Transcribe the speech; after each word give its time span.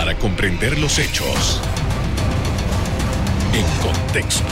para 0.00 0.16
comprender 0.16 0.78
los 0.78 0.98
hechos 0.98 1.60
en 3.52 3.66
contexto. 3.82 4.48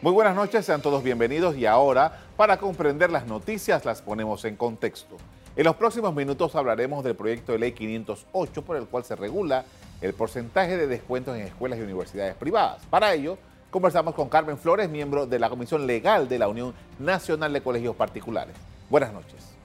Muy 0.00 0.12
buenas 0.12 0.36
noches, 0.36 0.64
sean 0.64 0.82
todos 0.82 1.02
bienvenidos 1.02 1.56
y 1.56 1.66
ahora, 1.66 2.26
para 2.36 2.58
comprender 2.58 3.10
las 3.10 3.26
noticias, 3.26 3.84
las 3.84 4.02
ponemos 4.02 4.44
en 4.44 4.54
contexto. 4.54 5.16
En 5.56 5.64
los 5.64 5.74
próximos 5.74 6.14
minutos 6.14 6.54
hablaremos 6.54 7.02
del 7.02 7.16
proyecto 7.16 7.50
de 7.50 7.58
ley 7.58 7.72
508 7.72 8.62
por 8.62 8.76
el 8.76 8.86
cual 8.86 9.02
se 9.02 9.16
regula 9.16 9.64
el 10.00 10.14
porcentaje 10.14 10.76
de 10.76 10.86
descuentos 10.86 11.36
en 11.36 11.42
escuelas 11.42 11.80
y 11.80 11.82
universidades 11.82 12.36
privadas. 12.36 12.82
Para 12.88 13.12
ello, 13.14 13.36
conversamos 13.72 14.14
con 14.14 14.28
Carmen 14.28 14.58
Flores, 14.58 14.88
miembro 14.88 15.26
de 15.26 15.40
la 15.40 15.50
Comisión 15.50 15.88
Legal 15.88 16.28
de 16.28 16.38
la 16.38 16.46
Unión 16.46 16.72
Nacional 17.00 17.52
de 17.52 17.60
Colegios 17.62 17.96
Particulares. 17.96 18.54
Buenas 18.88 19.12
noches. 19.12 19.56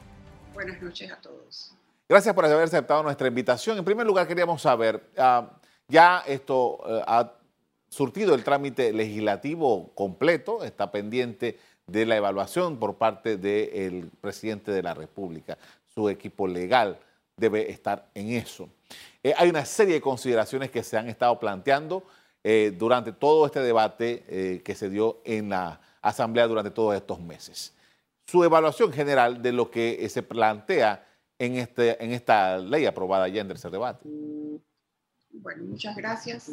Buenas 0.56 0.82
noches 0.82 1.12
a 1.12 1.18
todos. 1.18 1.76
Gracias 2.08 2.36
por 2.36 2.46
haber 2.46 2.66
aceptado 2.66 3.02
nuestra 3.02 3.28
invitación. 3.28 3.80
En 3.80 3.84
primer 3.84 4.06
lugar, 4.06 4.28
queríamos 4.28 4.62
saber, 4.62 5.10
ah, 5.18 5.50
ya 5.88 6.24
esto 6.28 6.78
eh, 6.88 7.04
ha 7.08 7.32
surtido 7.90 8.36
el 8.36 8.44
trámite 8.44 8.94
legislativo 8.94 9.92
completo, 9.96 10.64
está 10.64 10.92
pendiente 10.92 11.58
de 11.88 12.06
la 12.06 12.16
evaluación 12.16 12.78
por 12.78 12.96
parte 12.98 13.38
del 13.38 14.12
presidente 14.22 14.72
de 14.72 14.84
la 14.84 14.94
República. 14.94 15.58
Su 15.96 16.08
equipo 16.08 16.48
legal 16.48 17.00
debe 17.38 17.72
estar 17.72 18.08
en 18.14 18.34
eso. 18.34 18.70
Eh, 19.24 19.34
hay 19.36 19.50
una 19.50 19.66
serie 19.66 19.96
de 19.96 20.02
consideraciones 20.02 20.70
que 20.70 20.84
se 20.84 20.98
han 20.98 21.10
estado 21.10 21.40
planteando 21.40 22.04
eh, 22.44 22.72
durante 22.78 23.14
todo 23.14 23.48
este 23.48 23.62
debate 23.62 24.62
que 24.64 24.76
se 24.76 24.92
dio 24.92 25.22
en 25.24 25.50
la 25.50 25.82
Asamblea 26.04 26.46
durante 26.48 26.70
todos 26.70 26.94
estos 26.96 27.20
meses. 27.20 27.74
Su 28.28 28.44
evaluación 28.44 28.94
general 28.94 29.42
de 29.42 29.52
lo 29.52 29.72
que 29.72 30.08
se 30.08 30.22
plantea 30.22 31.04
en, 31.38 31.56
este, 31.56 32.04
en 32.04 32.12
esta 32.12 32.58
ley 32.58 32.86
aprobada 32.86 33.28
ya 33.28 33.42
en 33.42 33.48
tercer 33.48 33.72
debate? 33.72 34.08
Bueno, 35.32 35.66
muchas 35.66 35.96
gracias. 35.96 36.52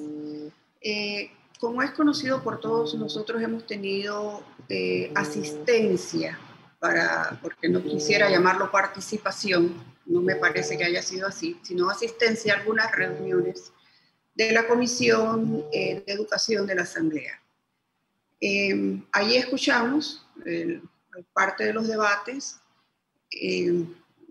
Eh, 0.80 1.30
como 1.60 1.82
es 1.82 1.92
conocido 1.92 2.42
por 2.42 2.60
todos, 2.60 2.94
nosotros 2.94 3.40
hemos 3.40 3.66
tenido 3.66 4.42
eh, 4.68 5.12
asistencia 5.14 6.38
para, 6.80 7.38
porque 7.40 7.68
no 7.68 7.80
quisiera 7.82 8.28
llamarlo 8.28 8.70
participación, 8.72 9.72
no 10.06 10.20
me 10.20 10.34
parece 10.34 10.76
que 10.76 10.84
haya 10.84 11.00
sido 11.00 11.28
así, 11.28 11.58
sino 11.62 11.88
asistencia 11.88 12.54
a 12.54 12.58
algunas 12.58 12.90
reuniones 12.90 13.72
de 14.34 14.50
la 14.50 14.66
Comisión 14.66 15.64
eh, 15.72 16.02
de 16.04 16.12
Educación 16.12 16.66
de 16.66 16.74
la 16.74 16.82
Asamblea. 16.82 17.40
allí 19.12 19.36
escuchamos 19.36 20.26
parte 21.32 21.64
de 21.64 21.72
los 21.72 21.86
debates 21.86 22.60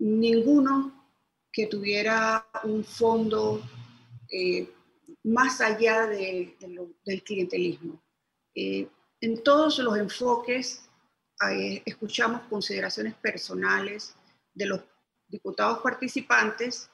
ninguno 0.02 1.06
que 1.52 1.66
tuviera 1.66 2.46
un 2.64 2.84
fondo 2.84 3.62
eh, 4.30 4.68
más 5.24 5.60
allá 5.60 6.06
del 6.06 6.56
clientelismo. 7.24 8.02
Eh, 8.54 8.88
en 9.20 9.42
todos 9.42 9.78
los 9.78 9.96
enfoques 9.96 10.88
escuchamos 11.84 12.42
consideraciones 12.42 13.14
personales 13.14 14.14
de 14.54 14.66
los 14.66 14.80
diputados 15.26 15.78
participantes 15.78 16.88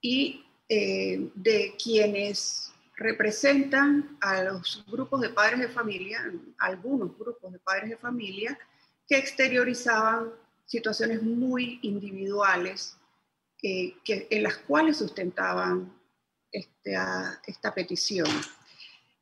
y 0.00 0.44
eh, 0.68 1.30
de 1.34 1.74
quienes 1.82 2.72
representan 2.96 4.16
a 4.20 4.42
los 4.42 4.84
grupos 4.90 5.20
de 5.20 5.28
padres 5.28 5.60
de 5.60 5.68
familia, 5.68 6.32
algunos 6.58 7.16
grupos 7.18 7.52
de 7.52 7.58
padres 7.58 7.90
de 7.90 7.96
familia, 7.96 8.58
que 9.06 9.16
exteriorizaban 9.16 10.32
situaciones 10.64 11.22
muy 11.22 11.78
individuales 11.82 12.96
que, 13.58 13.96
en 14.06 14.42
las 14.42 14.58
cuales 14.58 14.98
sustentaban 14.98 15.92
esta, 16.52 17.40
esta 17.46 17.74
petición. 17.74 18.28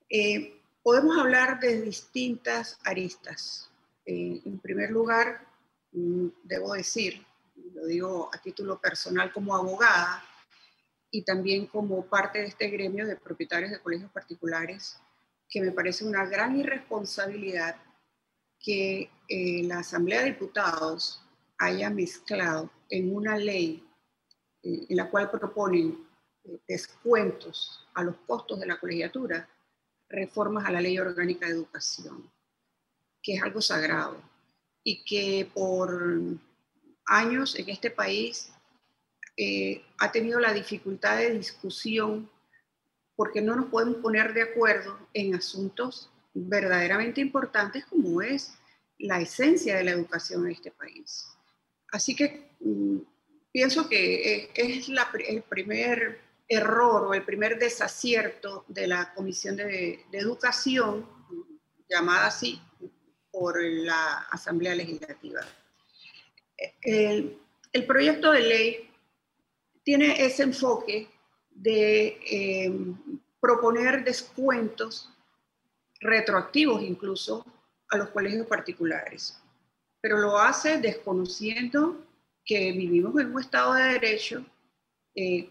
Eh, 0.09 0.61
podemos 0.83 1.17
hablar 1.19 1.61
de 1.61 1.81
distintas 1.81 2.79
aristas. 2.85 3.71
Eh, 4.05 4.43
en 4.45 4.59
primer 4.59 4.91
lugar, 4.91 5.47
mm, 5.93 6.27
debo 6.43 6.75
decir, 6.75 7.25
lo 7.75 7.87
digo 7.87 8.31
a 8.33 8.39
título 8.39 8.81
personal 8.81 9.33
como 9.33 9.55
abogada 9.55 10.25
y 11.11 11.23
también 11.23 11.67
como 11.67 12.05
parte 12.07 12.41
de 12.41 12.47
este 12.47 12.69
gremio 12.69 13.07
de 13.07 13.17
propietarios 13.17 13.71
de 13.71 13.81
colegios 13.81 14.11
particulares, 14.11 14.99
que 15.49 15.61
me 15.61 15.71
parece 15.71 16.05
una 16.05 16.25
gran 16.27 16.59
irresponsabilidad 16.59 17.77
que 18.59 19.11
eh, 19.29 19.63
la 19.65 19.81
Asamblea 19.81 20.21
de 20.21 20.33
Diputados 20.33 21.22
haya 21.63 21.91
mezclado 21.91 22.71
en 22.91 23.15
una 23.15 23.37
ley 23.39 23.89
eh, 24.65 24.87
en 24.89 24.97
la 24.97 25.09
cual 25.09 25.31
proponen 25.31 25.97
eh, 26.45 26.59
descuentos 26.67 27.87
a 27.95 28.03
los 28.03 28.17
costos 28.27 28.59
de 28.59 28.67
la 28.67 28.81
colegiatura, 28.81 29.49
reformas 30.09 30.67
a 30.67 30.73
la 30.73 30.81
ley 30.81 30.99
orgánica 30.99 31.47
de 31.47 31.53
educación, 31.53 32.29
que 33.23 33.35
es 33.35 33.43
algo 33.43 33.61
sagrado 33.61 34.21
y 34.83 35.05
que 35.05 35.49
por 35.55 36.41
años 37.07 37.57
en 37.57 37.69
este 37.69 37.93
país 37.93 38.53
eh, 39.37 39.85
ha 39.99 40.11
tenido 40.11 40.41
la 40.41 40.53
dificultad 40.53 41.19
de 41.19 41.39
discusión 41.39 42.29
porque 43.15 43.41
no 43.41 43.55
nos 43.55 43.67
podemos 43.67 43.99
poner 43.99 44.35
de 44.35 44.43
acuerdo 44.43 44.99
en 45.15 45.37
asuntos 45.37 46.11
verdaderamente 46.35 47.21
importantes 47.21 47.85
como 47.85 48.21
es 48.21 48.55
la 48.99 49.21
esencia 49.21 49.77
de 49.77 49.85
la 49.85 49.93
educación 49.93 50.47
en 50.47 50.53
este 50.53 50.73
país. 50.73 51.33
Así 51.93 52.17
que 52.17 52.51
mm, 52.61 52.99
pienso 53.53 53.89
que 53.89 54.51
es 54.55 54.89
el 55.29 55.43
primer 55.43 56.21
error 56.49 57.05
o 57.05 57.15
el 57.15 57.23
primer 57.23 57.59
desacierto 57.59 58.65
de 58.67 58.87
la 58.87 59.13
Comisión 59.15 59.57
de, 59.57 60.05
Educación, 60.11 61.07
llamada 61.89 62.27
así 62.27 62.61
por 63.31 63.63
la 63.63 64.27
Asamblea 64.31 64.75
Legislativa. 64.75 65.43
El, 66.81 67.39
proyecto 67.87 68.33
de 68.33 68.41
ley 68.41 68.91
tiene 69.83 70.25
ese 70.25 70.45
enfoque 70.45 71.09
de 71.51 72.19
em, 72.27 72.97
proponer 73.41 74.05
descuentos 74.05 75.11
retroactivos 76.01 76.83
incluso 76.83 77.45
a 77.91 77.99
los 77.99 78.11
colegios 78.11 78.47
particulares 78.47 79.42
pero 80.03 80.19
lo 80.19 80.37
hace 80.37 80.79
desconociendo 80.79 82.05
que 82.45 82.73
vivimos 82.73 83.19
en 83.21 83.33
un 83.33 83.41
Estado 83.41 83.75
de 83.75 83.85
Derecho 83.85 84.45
eh, 85.15 85.49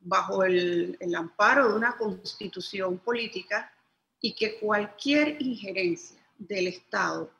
bajo 0.00 0.44
el, 0.44 0.98
amparo 1.16 1.70
de 1.70 1.76
una 1.76 1.96
constitución 1.96 2.98
política 2.98 3.72
y 4.20 4.34
que 4.34 4.58
cualquier 4.58 5.40
injerencia 5.40 6.20
del 6.36 6.66
Estado 6.66 7.30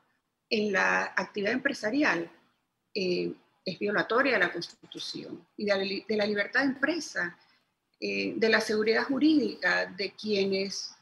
en 0.49 0.73
la 0.73 1.13
actividad 1.15 1.53
empresarial 1.53 2.29
eh, 2.95 3.31
es 3.63 3.77
violatoria 3.77 4.33
de 4.33 4.39
la 4.39 4.51
Constitución 4.51 5.45
y 5.55 5.65
de 5.65 6.05
la, 6.17 6.25
libertad 6.25 6.61
de 6.61 6.65
empresa, 6.65 7.37
eh, 7.99 8.33
de 8.35 8.49
la 8.49 8.61
seguridad 8.61 9.03
jurídica 9.03 9.85
de 9.85 10.11
quienes 10.15 10.95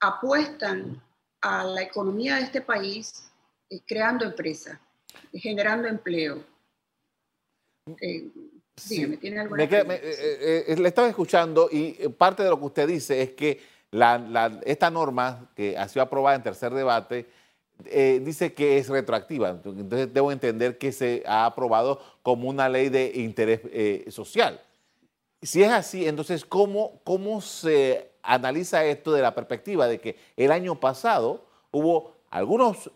apuestan 0.00 1.02
a 1.42 1.64
la 1.64 1.82
economía 1.82 2.36
de 2.36 2.44
este 2.44 2.62
país 2.62 3.30
creando 3.86 4.24
empresas 4.24 4.78
generando 5.32 5.88
empleo. 5.88 6.42
Eh, 8.00 8.30
dígame, 8.88 9.16
¿tiene 9.16 9.40
alguna 9.40 9.62
eh, 9.62 10.64
eh, 10.68 10.76
Le 10.76 10.88
estaba 10.88 11.08
escuchando 11.08 11.68
y 11.70 11.92
parte 12.08 12.42
de 12.42 12.50
lo 12.50 12.58
que 12.58 12.64
usted 12.64 12.88
dice 12.88 13.22
es 13.22 13.30
que 13.30 13.60
esta 14.64 14.90
norma 14.90 15.50
que 15.54 15.78
ha 15.78 15.88
sido 15.88 16.02
aprobada 16.02 16.36
en 16.36 16.42
tercer 16.42 16.74
debate 16.74 17.26
dice 18.20 18.52
que 18.54 18.78
es 18.78 18.88
retroactiva. 18.88 19.50
Entonces 19.50 20.12
debo 20.12 20.32
entender 20.32 20.78
que 20.78 20.92
se 20.92 21.22
ha 21.26 21.46
aprobado 21.46 22.00
como 22.22 22.48
una 22.48 22.68
ley 22.68 22.88
de 22.88 23.12
interés 23.14 23.60
social. 24.12 24.60
Si 25.40 25.62
es 25.62 25.70
así, 25.70 26.08
entonces, 26.08 26.44
¿cómo, 26.44 27.00
¿cómo 27.04 27.40
se 27.40 28.10
analiza 28.22 28.84
esto 28.84 29.12
de 29.12 29.22
la 29.22 29.34
perspectiva 29.34 29.86
de 29.86 30.00
que 30.00 30.16
el 30.36 30.50
año 30.50 30.80
pasado 30.80 31.46
hubo 31.70 32.14
algunos 32.30 32.90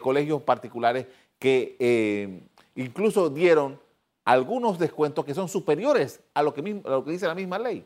colegios 0.00 0.42
particulares 0.42 1.06
que 1.42 1.76
eh, 1.80 2.40
incluso 2.76 3.28
dieron 3.28 3.80
algunos 4.24 4.78
descuentos 4.78 5.24
que 5.24 5.34
son 5.34 5.48
superiores 5.48 6.20
a 6.34 6.42
lo 6.44 6.54
que, 6.54 6.62
lo 6.62 7.04
que 7.04 7.10
dice 7.10 7.26
la 7.26 7.34
misma 7.34 7.58
ley. 7.58 7.84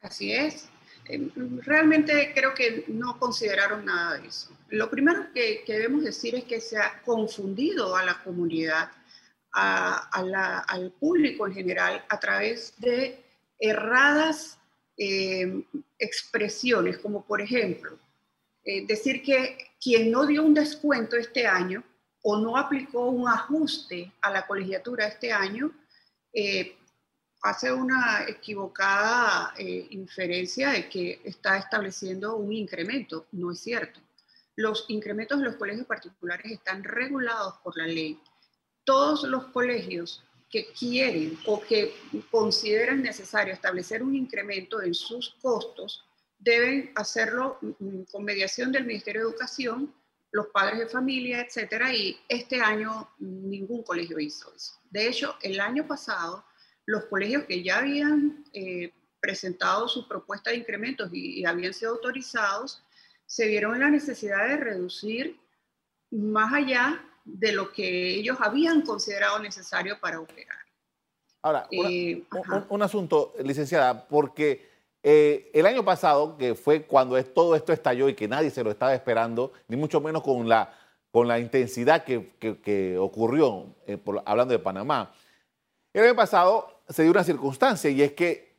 Así 0.00 0.32
es. 0.32 0.68
Em, 1.04 1.30
realmente 1.60 2.32
creo 2.34 2.52
que 2.52 2.86
no 2.88 3.20
consideraron 3.20 3.84
nada 3.84 4.18
de 4.18 4.26
eso. 4.26 4.50
Lo 4.70 4.90
primero 4.90 5.32
que, 5.32 5.62
debemos 5.64 6.02
decir 6.02 6.34
es 6.34 6.42
que 6.42 6.60
se 6.60 6.76
ha 6.76 7.00
confundido 7.02 7.94
a 7.94 8.04
la 8.04 8.20
comunidad, 8.24 8.90
al 9.52 10.92
público 10.98 11.46
en 11.46 11.54
general, 11.54 12.04
a 12.08 12.18
través 12.18 12.74
de 12.78 13.22
erradas 13.60 14.58
em, 14.96 15.62
expresiones, 16.00 16.98
como 16.98 17.24
por 17.24 17.40
ejemplo, 17.40 17.96
eh, 18.64 18.84
decir 18.86 19.22
que 19.22 19.70
quien 19.80 20.10
no 20.10 20.26
dio 20.26 20.42
un 20.42 20.52
descuento 20.52 21.16
este 21.16 21.46
año 21.46 21.84
o 22.22 22.36
no 22.36 22.56
aplicó 22.56 23.06
un 23.06 23.28
ajuste 23.28 24.12
a 24.20 24.30
la 24.30 24.46
colegiatura 24.46 25.06
este 25.06 25.32
año, 25.32 25.70
eh, 26.32 26.76
hace 27.42 27.72
una 27.72 28.26
equivocada 28.28 29.54
eh, 29.58 29.86
inferencia 29.90 30.70
de 30.70 30.88
que 30.88 31.20
está 31.24 31.56
estableciendo 31.56 32.36
un 32.36 32.52
incremento. 32.52 33.26
No 33.32 33.52
es 33.52 33.60
cierto. 33.60 34.00
Los 34.56 34.84
incrementos 34.88 35.38
de 35.38 35.46
los 35.46 35.56
colegios 35.56 35.86
particulares 35.86 36.52
están 36.52 36.84
regulados 36.84 37.54
por 37.64 37.76
la 37.78 37.86
ley. 37.86 38.20
Todos 38.84 39.22
los 39.24 39.46
colegios 39.46 40.22
que 40.50 40.66
quieren 40.72 41.38
o 41.46 41.60
que 41.60 41.94
consideran 42.30 43.02
necesario 43.02 43.54
establecer 43.54 44.02
un 44.02 44.16
incremento 44.16 44.82
en 44.82 44.92
sus 44.94 45.36
costos 45.40 46.04
deben 46.38 46.92
hacerlo 46.96 47.58
mm, 47.60 48.02
con 48.10 48.24
mediación 48.24 48.72
del 48.72 48.84
Ministerio 48.84 49.22
de 49.22 49.30
Educación, 49.30 49.94
los 50.32 50.46
padres 50.48 50.78
de 50.78 50.86
familia, 50.86 51.40
etcétera, 51.40 51.92
y 51.92 52.18
este 52.28 52.60
año 52.60 53.10
ningún 53.18 53.82
colegio 53.82 54.18
hizo 54.18 54.52
eso. 54.54 54.74
De 54.90 55.08
hecho, 55.08 55.36
el 55.42 55.60
año 55.60 55.86
pasado, 55.86 56.44
los 56.86 57.04
colegios 57.06 57.44
que 57.44 57.62
ya 57.62 57.78
habían 57.78 58.44
eh, 58.52 58.92
presentado 59.20 59.88
su 59.88 60.06
propuesta 60.06 60.50
de 60.50 60.56
incrementos 60.56 61.10
y, 61.12 61.44
habían 61.44 61.74
sido 61.74 61.92
autorizados, 61.92 62.82
se 63.26 63.46
vieron 63.46 63.78
la 63.78 63.90
necesidad 63.90 64.48
de 64.48 64.56
reducir 64.56 65.38
más 66.10 66.52
allá 66.52 67.04
de 67.24 67.52
lo 67.52 67.72
que 67.72 68.14
ellos 68.14 68.38
habían 68.40 68.82
considerado 68.82 69.38
necesario 69.38 70.00
para 70.00 70.20
operar. 70.20 70.58
Ahora, 71.42 71.66
eh, 71.70 72.24
un, 72.68 72.82
asunto, 72.82 73.34
licenciada, 73.42 74.06
porque 74.08 74.68
eh, 75.02 75.50
el 75.54 75.66
año 75.66 75.84
pasado, 75.84 76.36
que 76.36 76.54
fue 76.54 76.82
cuando 76.82 77.22
todo 77.24 77.56
esto 77.56 77.72
estalló 77.72 78.08
y 78.08 78.14
que 78.14 78.28
nadie 78.28 78.50
se 78.50 78.62
lo 78.62 78.70
estaba 78.70 78.94
esperando, 78.94 79.52
ni 79.68 79.76
mucho 79.76 80.00
menos 80.00 80.22
con 80.22 80.48
la, 80.48 81.38
intensidad 81.38 82.04
que, 82.04 82.98
ocurrió, 82.98 83.66
eh, 83.86 83.98
hablando 84.24 84.52
de 84.52 84.58
Panamá, 84.58 85.12
el 85.92 86.04
año 86.04 86.16
pasado 86.16 86.80
se 86.88 87.02
dio 87.02 87.10
una 87.10 87.24
circunstancia 87.24 87.90
y 87.90 88.02
es 88.02 88.12
que 88.12 88.50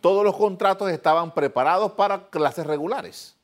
todos 0.00 0.24
los 0.24 0.36
contratos 0.36 0.90
estaban 0.90 1.32
preparados 1.32 1.92
para 1.92 2.28
clases 2.28 2.66
regulares. 2.66 3.36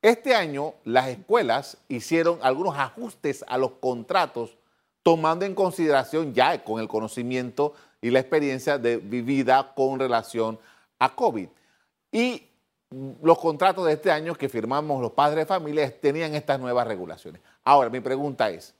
Este 0.00 0.34
año 0.34 0.74
las 0.84 1.08
escuelas 1.08 1.76
hicieron 1.88 2.38
algunos 2.42 2.76
ajustes 2.76 3.44
a 3.46 3.58
los 3.58 3.72
contratos 3.72 4.56
tomando 5.02 5.44
en 5.44 5.54
consideración 5.54 6.32
ya 6.32 6.62
con 6.64 6.80
el 6.80 6.88
conocimiento 6.88 7.74
y 8.00 8.10
la 8.10 8.20
experiencia 8.20 8.78
de 8.78 8.96
vivida 8.96 9.74
con 9.74 9.98
relación 9.98 10.58
a 10.98 11.14
COVID. 11.14 11.48
Y 12.12 12.46
los 13.22 13.38
contratos 13.38 13.86
de 13.86 13.94
este 13.94 14.10
año 14.10 14.34
que 14.34 14.48
firmamos 14.48 15.00
los 15.00 15.12
padres 15.12 15.38
de 15.38 15.46
familia 15.46 15.98
tenían 15.98 16.34
estas 16.34 16.60
nuevas 16.60 16.86
regulaciones. 16.86 17.40
Ahora, 17.64 17.88
mi 17.88 18.00
pregunta 18.00 18.50
es, 18.50 18.74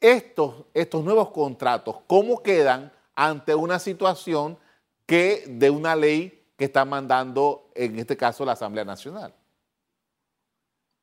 estos, 0.00 0.64
estos 0.74 1.04
nuevos 1.04 1.30
contratos, 1.30 1.98
¿cómo 2.06 2.42
quedan 2.42 2.92
ante 3.14 3.54
una 3.54 3.78
situación 3.78 4.58
que 5.06 5.44
de 5.46 5.70
una 5.70 5.94
ley 5.94 6.42
que 6.56 6.64
está 6.64 6.84
mandando, 6.84 7.70
en 7.74 7.98
este 7.98 8.16
caso, 8.16 8.44
la 8.44 8.52
Asamblea 8.52 8.84
Nacional? 8.84 9.32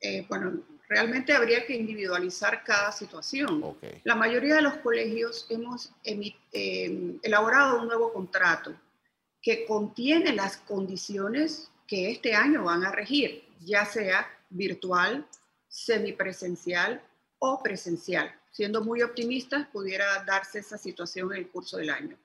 Eh, 0.02 0.26
bueno, 0.28 0.60
realmente 0.90 1.34
habría 1.34 1.66
que 1.66 1.76
individualizar 1.76 2.64
cada 2.64 2.92
situación. 2.92 3.78
La 4.04 4.16
mayoría 4.16 4.56
de 4.56 4.62
los 4.62 4.76
colegios 4.78 5.48
hemos 5.50 5.92
eh, 6.04 7.20
elaborado 7.24 7.82
un 7.82 7.88
nuevo 7.88 8.12
contrato 8.12 8.74
que 9.48 9.66
contiene 9.66 10.34
las 10.34 10.58
condiciones 10.58 11.72
que 11.88 12.12
este 12.12 12.36
año 12.36 12.66
van 12.66 12.84
a 12.84 12.92
regir, 12.92 13.48
ya 13.62 13.86
sea 13.86 14.28
virtual, 14.50 15.26
semipresencial 15.70 17.02
o 17.40 17.64
presencial. 17.64 18.30
Siendo 18.52 18.84
muy 18.84 19.02
optimistas, 19.04 19.66
pudiera 19.68 20.22
darse 20.26 20.60
esa 20.60 20.78
situación 20.78 21.32
en 21.32 21.38
el 21.38 21.48
curso 21.48 21.78
del 21.78 21.92
año. 21.92 22.18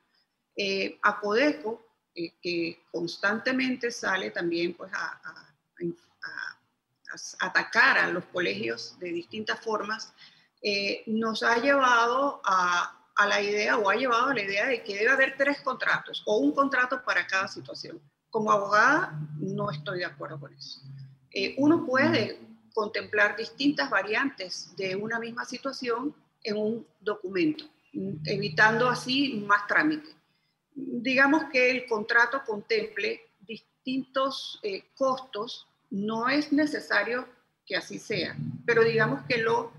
Eh, 0.57 0.99
a 1.01 1.21
Codeco, 1.21 1.85
eh, 2.13 2.33
que 2.41 2.83
constantemente 2.91 3.89
sale 3.89 4.31
también 4.31 4.73
pues, 4.73 4.91
a, 4.93 5.21
atacar 7.39 7.99
a 7.99 8.09
los 8.09 8.25
colegios 8.25 8.99
de 8.99 9.13
distintas 9.13 9.61
formas, 9.61 10.11
eh, 10.61 11.03
nos 11.05 11.41
ha 11.41 11.55
llevado 11.59 12.41
a 12.43 13.02
a 13.15 13.27
la 13.27 13.41
idea 13.41 13.77
o 13.77 13.89
ha 13.89 13.95
llevado 13.95 14.29
a 14.29 14.33
la 14.33 14.41
idea 14.41 14.67
de 14.67 14.83
que 14.83 14.95
debe 14.95 15.11
haber 15.11 15.35
tres 15.37 15.61
contratos 15.61 16.23
o 16.25 16.37
un 16.37 16.51
contrato 16.53 17.03
para 17.03 17.27
cada 17.27 17.47
situación. 17.47 18.01
Como 18.29 18.51
abogada 18.51 19.19
no 19.39 19.69
estoy 19.69 19.99
de 19.99 20.05
acuerdo 20.05 20.39
con 20.39 20.53
eso. 20.53 20.81
Eh, 21.31 21.55
uno 21.57 21.85
puede 21.85 22.39
contemplar 22.73 23.35
distintas 23.35 23.89
variantes 23.89 24.75
de 24.75 24.95
una 24.95 25.19
misma 25.19 25.45
situación 25.45 26.15
en 26.43 26.57
un 26.57 26.87
documento, 26.99 27.65
evitando 28.25 28.89
así 28.89 29.43
más 29.47 29.67
trámite. 29.67 30.09
Digamos 30.73 31.45
que 31.51 31.69
el 31.69 31.85
contrato 31.85 32.41
contemple 32.45 33.21
distintos 33.39 34.59
eh, 34.63 34.85
costos, 34.95 35.67
no 35.91 36.27
es 36.27 36.51
necesario 36.51 37.27
que 37.65 37.75
así 37.75 37.99
sea, 37.99 38.35
pero 38.65 38.83
digamos 38.83 39.21
que 39.27 39.37
lo, 39.37 39.71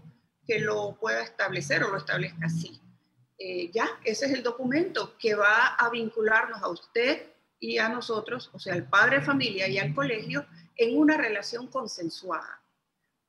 que 0.46 0.60
lo 0.60 0.96
pueda 1.00 1.22
establecer 1.22 1.82
o 1.82 1.90
lo 1.90 1.98
establezca 1.98 2.46
así. 2.46 2.80
Eh, 3.46 3.70
ya, 3.74 4.00
ese 4.04 4.24
es 4.24 4.32
el 4.32 4.42
documento 4.42 5.18
que 5.18 5.34
va 5.34 5.74
a 5.74 5.90
vincularnos 5.90 6.62
a 6.62 6.68
usted 6.70 7.26
y 7.60 7.76
a 7.76 7.90
nosotros, 7.90 8.48
o 8.54 8.58
sea, 8.58 8.72
al 8.72 8.88
padre 8.88 9.18
de 9.18 9.26
familia 9.26 9.68
y 9.68 9.76
al 9.76 9.94
colegio, 9.94 10.46
en 10.74 10.96
una 10.96 11.18
relación 11.18 11.66
consensuada. 11.66 12.62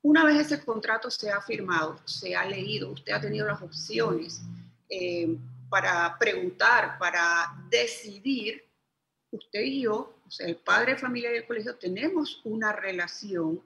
Una 0.01 0.23
vez 0.23 0.37
ese 0.39 0.63
contrato 0.63 1.11
se 1.11 1.29
ha 1.29 1.41
firmado, 1.41 1.99
se 2.05 2.33
ha 2.33 2.45
leído, 2.45 2.91
usted 2.91 3.11
ha 3.11 3.19
tenido 3.19 3.45
las 3.45 3.61
opciones 3.61 4.41
eh, 4.87 5.35
para 5.69 6.17
preguntar, 6.17 6.97
para 6.97 7.53
decidir, 7.69 8.63
usted 9.31 9.63
y 9.63 9.81
yo, 9.81 10.15
o 10.25 10.31
sea, 10.31 10.47
el 10.47 10.55
padre 10.55 10.93
de 10.93 10.99
familia 10.99 11.33
y 11.33 11.39
el 11.39 11.45
colegio, 11.45 11.75
tenemos 11.75 12.39
una 12.45 12.71
relación 12.71 13.61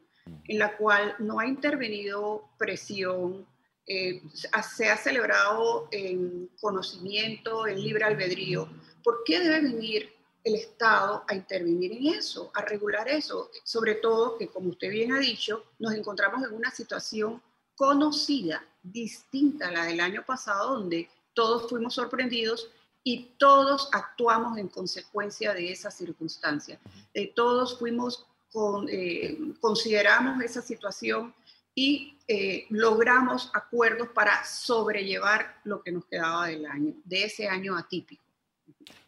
en 0.48 0.58
la 0.58 0.76
cual 0.78 1.14
no 1.20 1.40
ha 1.40 1.46
intervenido 1.46 2.50
presión, 2.58 3.46
eh, 3.92 4.22
se 4.62 4.88
ha 4.88 4.98
celebrado 4.98 5.88
en 5.90 6.48
conocimiento, 6.62 7.66
en 7.66 7.82
libre 7.82 8.04
albedrío. 8.06 8.70
¿Por 9.04 9.24
qué 9.26 9.40
debe 9.40 9.62
venir 9.62 10.14
el 10.44 10.54
Estado 10.54 11.26
a 11.28 11.34
intervenir 11.34 11.94
en 11.94 12.14
eso, 12.14 12.52
a 12.54 12.62
regular 12.62 13.08
eso? 13.10 13.50
Sobre 13.64 13.96
todo 13.96 14.38
que, 14.38 14.48
como 14.48 14.70
usted 14.70 14.92
bien 14.92 15.12
ha 15.12 15.20
dicho, 15.20 15.66
nos 15.80 15.96
encontramos 15.96 16.44
en 16.44 16.54
una 16.54 16.70
situación 16.70 17.42
conocida, 17.76 18.64
distinta 18.84 19.70
a 19.70 19.72
la 19.72 19.86
del 19.86 20.02
año 20.02 20.24
pasado, 20.24 20.76
donde 20.76 21.10
todos 21.34 21.68
fuimos 21.68 21.96
sorprendidos 21.96 22.70
y 23.04 23.32
todos 23.40 23.90
actuamos 23.92 24.60
en 24.60 24.68
consecuencia 24.68 25.52
de 25.56 25.72
esa 25.72 25.90
circunstancia. 25.90 26.80
Eh, 27.16 27.34
todos 27.36 27.80
fuimos, 27.80 28.28
con, 28.52 28.88
eh, 28.88 29.36
consideramos 29.60 30.44
esa 30.44 30.62
situación 30.62 31.34
y 31.76 32.18
eh, 32.28 32.66
logramos 32.70 33.52
acuerdos 33.54 34.10
para 34.10 34.44
sobrellevar 34.46 35.62
lo 35.64 35.82
que 35.82 35.92
nos 35.92 36.06
quedaba 36.06 36.48
del 36.48 36.66
año, 36.66 36.94
de 37.04 37.24
ese 37.24 37.48
año 37.48 37.78
atípico. 37.78 38.24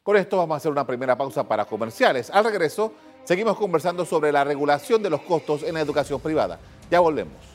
Con 0.04 0.18
esto 0.18 0.38
vamos 0.38 0.56
a 0.56 0.58
hacer 0.58 0.72
una 0.72 0.86
primera 0.86 1.16
pausa 1.18 1.48
para 1.48 1.66
comerciales. 1.66 2.30
Al 2.30 2.44
regreso, 2.44 2.94
seguimos 3.24 3.58
conversando 3.58 4.06
sobre 4.06 4.32
la 4.32 4.44
regulación 4.44 5.04
de 5.04 5.10
los 5.10 5.22
costos 5.22 5.64
en 5.64 5.76
la 5.76 5.82
educación 5.82 6.20
privada. 6.20 6.60
Ya 6.90 7.00
volvemos. 7.00 7.51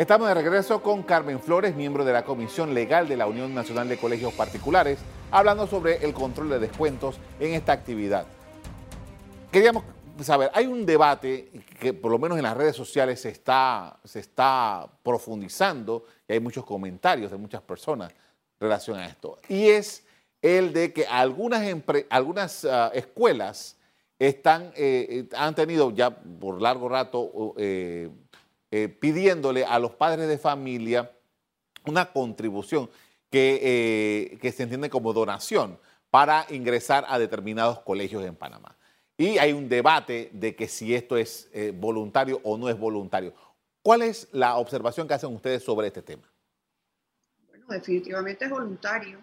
Estamos 0.00 0.28
de 0.28 0.34
regreso 0.34 0.82
con 0.82 1.02
Carmen 1.02 1.38
Flores, 1.40 1.76
miembro 1.76 2.06
de 2.06 2.14
la 2.14 2.24
Comisión 2.24 2.72
Legal 2.72 3.06
de 3.06 3.18
la 3.18 3.26
Unión 3.26 3.54
Nacional 3.54 3.86
de 3.86 3.98
Colegios 3.98 4.32
Particulares, 4.32 4.98
hablando 5.30 5.66
sobre 5.66 6.02
el 6.02 6.14
control 6.14 6.48
de 6.48 6.58
descuentos 6.58 7.18
en 7.38 7.52
esta 7.52 7.72
actividad. 7.72 8.24
Queríamos 9.52 9.84
saber, 10.22 10.50
hay 10.54 10.66
un 10.66 10.86
debate 10.86 11.50
que 11.78 11.92
por 11.92 12.10
lo 12.10 12.18
menos 12.18 12.38
en 12.38 12.44
las 12.44 12.56
redes 12.56 12.74
sociales 12.74 13.20
se 13.20 13.28
está, 13.28 14.00
se 14.02 14.20
está 14.20 14.88
profundizando 15.02 16.06
y 16.26 16.32
hay 16.32 16.40
muchos 16.40 16.64
comentarios 16.64 17.30
de 17.30 17.36
muchas 17.36 17.60
personas 17.60 18.10
en 18.10 18.16
relación 18.58 18.98
a 18.98 19.04
esto. 19.04 19.38
Y 19.50 19.68
es 19.68 20.06
el 20.40 20.72
de 20.72 20.94
que 20.94 21.06
algunas, 21.06 21.62
algunas 22.08 22.64
ah, 22.64 22.90
escuelas 22.94 23.76
están, 24.18 24.72
eh, 24.76 25.28
han 25.36 25.54
tenido 25.54 25.90
ya 25.90 26.08
por 26.10 26.62
largo 26.62 26.88
rato 26.88 27.54
eh, 27.58 28.08
eh, 28.70 28.88
pidiéndole 28.88 29.64
a 29.64 29.78
los 29.78 29.92
padres 29.92 30.28
de 30.28 30.38
familia 30.38 31.10
una 31.86 32.12
contribución 32.12 32.88
que, 33.30 34.38
eh, 34.42 34.52
se 34.52 34.62
entiende 34.62 34.90
como 34.90 35.12
donación 35.12 35.78
para 36.10 36.46
ingresar 36.50 37.04
a 37.08 37.18
determinados 37.18 37.80
colegios 37.80 38.24
en 38.24 38.34
Panamá. 38.34 38.76
Y 39.16 39.38
hay 39.38 39.52
un 39.52 39.68
debate 39.68 40.30
de 40.32 40.56
que 40.56 40.66
si 40.66 40.94
esto 40.94 41.16
es 41.16 41.48
eh, 41.52 41.72
voluntario 41.74 42.40
o 42.42 42.56
no 42.56 42.68
es 42.68 42.78
voluntario. 42.78 43.34
¿Cuál 43.82 44.02
es 44.02 44.28
la 44.32 44.56
observación 44.56 45.06
que 45.06 45.14
hacen 45.14 45.34
ustedes 45.34 45.62
sobre 45.62 45.86
este 45.86 46.02
tema? 46.02 46.30
Bueno, 47.48 47.66
definitivamente 47.68 48.44
es 48.44 48.50
voluntario. 48.50 49.18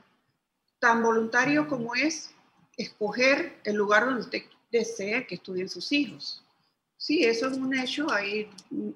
Tan 0.80 1.02
voluntario 1.02 1.68
como 1.68 1.96
es 1.96 2.32
escoger 2.78 3.60
el 3.64 3.76
lugar 3.76 4.06
donde 4.06 4.22
usted 4.22 4.44
desea 4.72 5.26
que 5.26 5.36
estudien 5.36 5.68
sus 5.68 5.92
hijos. 5.92 6.44
Sí, 6.98 7.24
eso 7.24 7.48
es 7.48 7.58
un 7.58 7.78
hecho. 7.78 8.12
Hay 8.12 8.50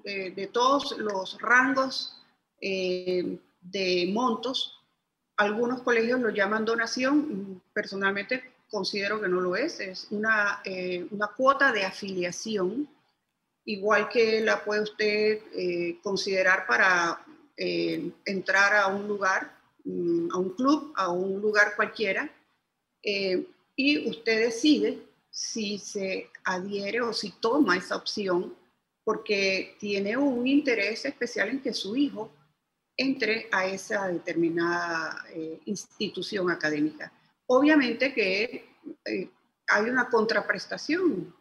eh, 0.04 0.32
de 0.34 0.46
todos 0.48 0.96
los 0.98 1.40
rangos 1.40 2.20
eh, 2.60 3.38
de 3.60 4.10
montos, 4.12 4.80
algunos 5.36 5.82
colegios 5.82 6.20
lo 6.20 6.30
llaman 6.30 6.64
donación. 6.64 7.62
Personalmente 7.72 8.54
considero 8.68 9.20
que 9.20 9.28
no 9.28 9.40
lo 9.40 9.56
es. 9.56 9.80
Es 9.80 10.08
una, 10.10 10.60
eh, 10.64 11.06
una 11.10 11.28
cuota 11.28 11.72
de 11.72 11.84
afiliación, 11.84 12.88
igual 13.64 14.08
que 14.08 14.40
la 14.40 14.64
puede 14.64 14.82
usted 14.82 16.00
considerar 16.02 16.66
para 16.66 17.24
entrar 17.56 18.74
a 18.74 18.88
un 18.88 19.06
lugar, 19.06 19.54
mm, 19.84 20.32
a 20.32 20.38
un 20.38 20.50
club, 20.50 20.92
a 20.96 21.10
un 21.10 21.40
lugar 21.40 21.76
cualquiera. 21.76 22.30
y 23.74 24.08
usted 24.08 24.44
decide 24.44 25.11
si 25.32 25.78
se 25.78 26.30
adhiere 26.44 27.00
o 27.00 27.12
si 27.14 27.32
toma 27.40 27.78
esa 27.78 27.96
opción 27.96 28.54
porque 29.02 29.76
tiene 29.80 30.16
un 30.16 30.46
interés 30.46 31.06
especial 31.06 31.48
en 31.48 31.62
que 31.62 31.72
su 31.72 31.96
hijo 31.96 32.30
entre 32.96 33.48
a 33.50 33.66
esa 33.66 34.08
determinada 34.08 35.24
eh, 35.30 35.58
institución 35.64 36.50
académica. 36.50 37.10
Obviamente 37.46 38.12
que 38.12 38.76
eh, 39.06 39.30
hay 39.68 39.90
una 39.90 40.10
contraprestación 40.10 41.34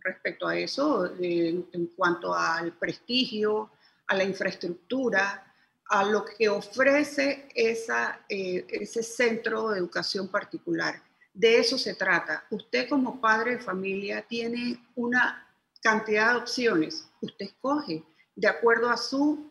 respecto 0.00 0.46
a 0.46 0.56
eso 0.56 1.12
en 1.20 1.86
cuanto 1.96 2.34
al 2.34 2.72
prestigio, 2.78 3.70
a 4.06 4.14
la 4.14 4.24
infraestructura, 4.24 5.52
a 5.92 6.04
lo 6.04 6.24
que 6.24 6.48
ofrece 6.48 7.48
esa, 7.54 8.24
eh, 8.28 8.64
ese 8.68 9.02
centro 9.02 9.70
de 9.70 9.78
educación 9.78 10.28
particular. 10.28 11.02
De 11.34 11.58
eso 11.58 11.78
se 11.78 11.94
trata. 11.94 12.44
Usted 12.50 12.88
como 12.88 13.20
padre 13.20 13.52
de 13.52 13.62
familia 13.62 14.22
tiene 14.22 14.82
una 14.94 15.48
cantidad 15.82 16.32
de 16.32 16.40
opciones. 16.40 17.08
Usted 17.20 17.46
escoge 17.46 18.02
de 18.36 18.48
acuerdo 18.48 18.90
a 18.90 18.96
su 18.96 19.50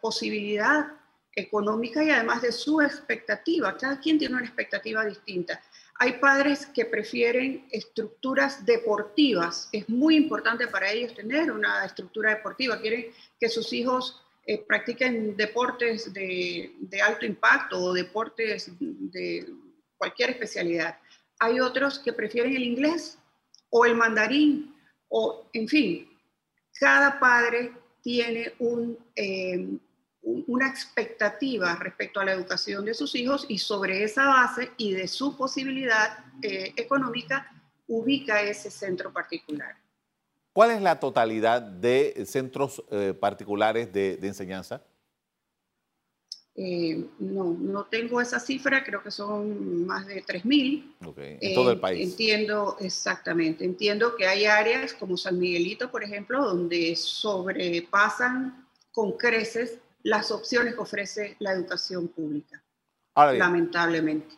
posibilidad 0.00 0.92
económica 1.34 2.04
y 2.04 2.10
además 2.10 2.42
de 2.42 2.52
su 2.52 2.80
expectativa. 2.80 3.76
Cada 3.76 3.98
quien 3.98 4.18
tiene 4.18 4.36
una 4.36 4.44
expectativa 4.44 5.04
distinta. 5.04 5.60
Hay 5.98 6.14
padres 6.14 6.66
que 6.66 6.84
prefieren 6.84 7.66
estructuras 7.70 8.64
deportivas. 8.66 9.68
Es 9.72 9.88
muy 9.88 10.16
importante 10.16 10.66
para 10.66 10.90
ellos 10.90 11.14
tener 11.14 11.50
una 11.50 11.84
estructura 11.84 12.30
deportiva. 12.30 12.80
Quieren 12.80 13.06
que 13.38 13.48
sus 13.48 13.72
hijos 13.72 14.20
eh, 14.46 14.58
practiquen 14.58 15.36
deportes 15.36 16.12
de, 16.12 16.74
de, 16.78 17.00
alto 17.00 17.24
impacto 17.24 17.78
o 17.78 17.94
deportes 17.94 18.70
de 18.78 19.46
cualquier 20.04 20.30
especialidad. 20.30 20.98
Hay 21.38 21.60
otros 21.60 21.98
que 21.98 22.12
prefieren 22.12 22.54
el 22.54 22.62
inglés 22.62 23.18
o 23.70 23.86
el 23.86 23.94
mandarín 23.94 24.76
o, 25.08 25.48
en 25.54 25.66
fin, 25.66 26.08
cada 26.78 27.18
padre 27.18 27.72
tiene 28.02 28.52
eh, 29.16 29.68
una 30.22 30.68
expectativa 30.68 31.74
respecto 31.76 32.20
a 32.20 32.24
la 32.26 32.32
educación 32.32 32.84
de 32.84 32.92
sus 32.92 33.14
hijos 33.14 33.46
y 33.48 33.58
sobre 33.58 34.04
esa 34.04 34.26
base 34.26 34.72
y 34.76 34.92
de 34.92 35.08
su 35.08 35.36
posibilidad 35.38 36.18
eh, 36.42 36.74
económica 36.76 37.50
ubica 37.86 38.42
ese 38.42 38.70
centro 38.70 39.10
particular. 39.10 39.74
¿Cuál 40.52 40.72
es 40.72 40.82
la 40.82 41.00
totalidad 41.00 41.62
de 41.62 42.24
centros 42.26 42.84
eh, 42.90 43.14
particulares 43.18 43.90
de 43.90 44.18
enseñanza? 44.22 44.82
Eh, 46.56 47.04
no, 47.18 47.56
no 47.58 47.84
tengo 47.86 48.20
esa 48.20 48.38
cifra, 48.38 48.84
creo 48.84 49.02
que 49.02 49.10
son 49.10 49.86
más 49.86 50.06
de 50.06 50.24
3.000. 50.24 50.94
Okay. 51.06 51.38
En 51.40 51.54
todo 51.54 51.72
el 51.72 51.80
país. 51.80 52.10
Entiendo, 52.10 52.76
exactamente. 52.80 53.64
Entiendo 53.64 54.14
que 54.14 54.26
hay 54.26 54.44
áreas 54.44 54.94
como 54.94 55.16
San 55.16 55.38
Miguelito, 55.38 55.90
por 55.90 56.04
ejemplo, 56.04 56.44
donde 56.44 56.94
sobrepasan 56.94 58.66
con 58.92 59.12
creces 59.12 59.78
las 60.04 60.30
opciones 60.30 60.74
que 60.74 60.80
ofrece 60.80 61.36
la 61.40 61.52
educación 61.52 62.08
pública. 62.08 62.62
lamentablemente. 63.16 64.36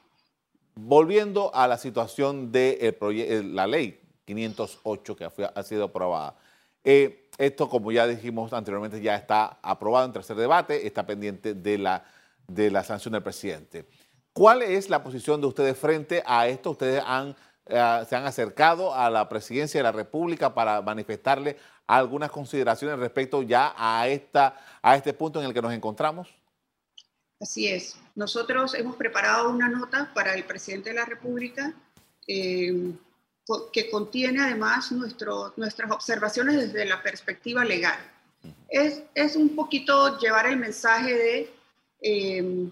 Volviendo 0.74 1.54
a 1.54 1.66
la 1.68 1.76
situación 1.78 2.52
de 2.52 2.94
el 2.98 3.54
la 3.54 3.66
ley 3.66 4.00
508 4.24 5.16
que 5.16 5.24
ha 5.24 5.62
sido 5.62 5.84
aprobada. 5.84 6.36
Eh, 6.84 7.25
esto, 7.38 7.68
como 7.68 7.92
ya 7.92 8.06
dijimos 8.06 8.52
anteriormente, 8.52 9.00
ya 9.00 9.14
está 9.14 9.58
aprobado 9.62 10.06
en 10.06 10.12
tercer 10.12 10.36
debate, 10.36 10.86
está 10.86 11.06
pendiente 11.06 11.54
de 11.54 11.78
la, 11.78 12.04
de 12.46 12.70
la 12.70 12.82
sanción 12.82 13.12
del 13.12 13.22
presidente. 13.22 13.86
¿Cuál 14.32 14.62
es 14.62 14.90
la 14.90 15.02
posición 15.02 15.40
de 15.40 15.46
ustedes 15.46 15.78
frente 15.78 16.22
a 16.26 16.46
esto? 16.46 16.70
Ustedes 16.70 17.02
eh, 17.66 18.04
se 18.08 18.16
han 18.16 18.26
acercado 18.26 18.94
a 18.94 19.08
la 19.10 19.28
presidencia 19.28 19.78
de 19.78 19.84
la 19.84 19.92
República 19.92 20.54
para 20.54 20.82
manifestarle 20.82 21.56
algunas 21.86 22.30
consideraciones 22.30 22.98
respecto 22.98 23.42
ya 23.42 23.74
a, 23.76 24.08
esta, 24.08 24.56
a 24.82 24.96
este 24.96 25.12
punto 25.12 25.40
en 25.40 25.46
el 25.46 25.54
que 25.54 25.62
nos 25.62 25.72
encontramos. 25.72 26.28
Así 27.40 27.68
es. 27.68 27.98
Nosotros 28.14 28.74
hemos 28.74 28.96
preparado 28.96 29.50
una 29.50 29.68
nota 29.68 30.10
para 30.14 30.34
el 30.34 30.44
presidente 30.44 30.90
de 30.90 30.96
la 30.96 31.04
República. 31.04 31.74
Eh, 32.26 32.92
que 33.72 33.88
contiene 33.90 34.42
además 34.42 34.90
nuestro, 34.92 35.54
nuestras 35.56 35.90
observaciones 35.90 36.56
desde 36.56 36.84
la 36.84 37.02
perspectiva 37.02 37.64
legal. 37.64 37.98
Es, 38.68 39.02
es 39.14 39.36
un 39.36 39.54
poquito 39.54 40.18
llevar 40.18 40.46
el 40.46 40.56
mensaje 40.56 41.14
de, 41.14 41.54
em, 42.00 42.70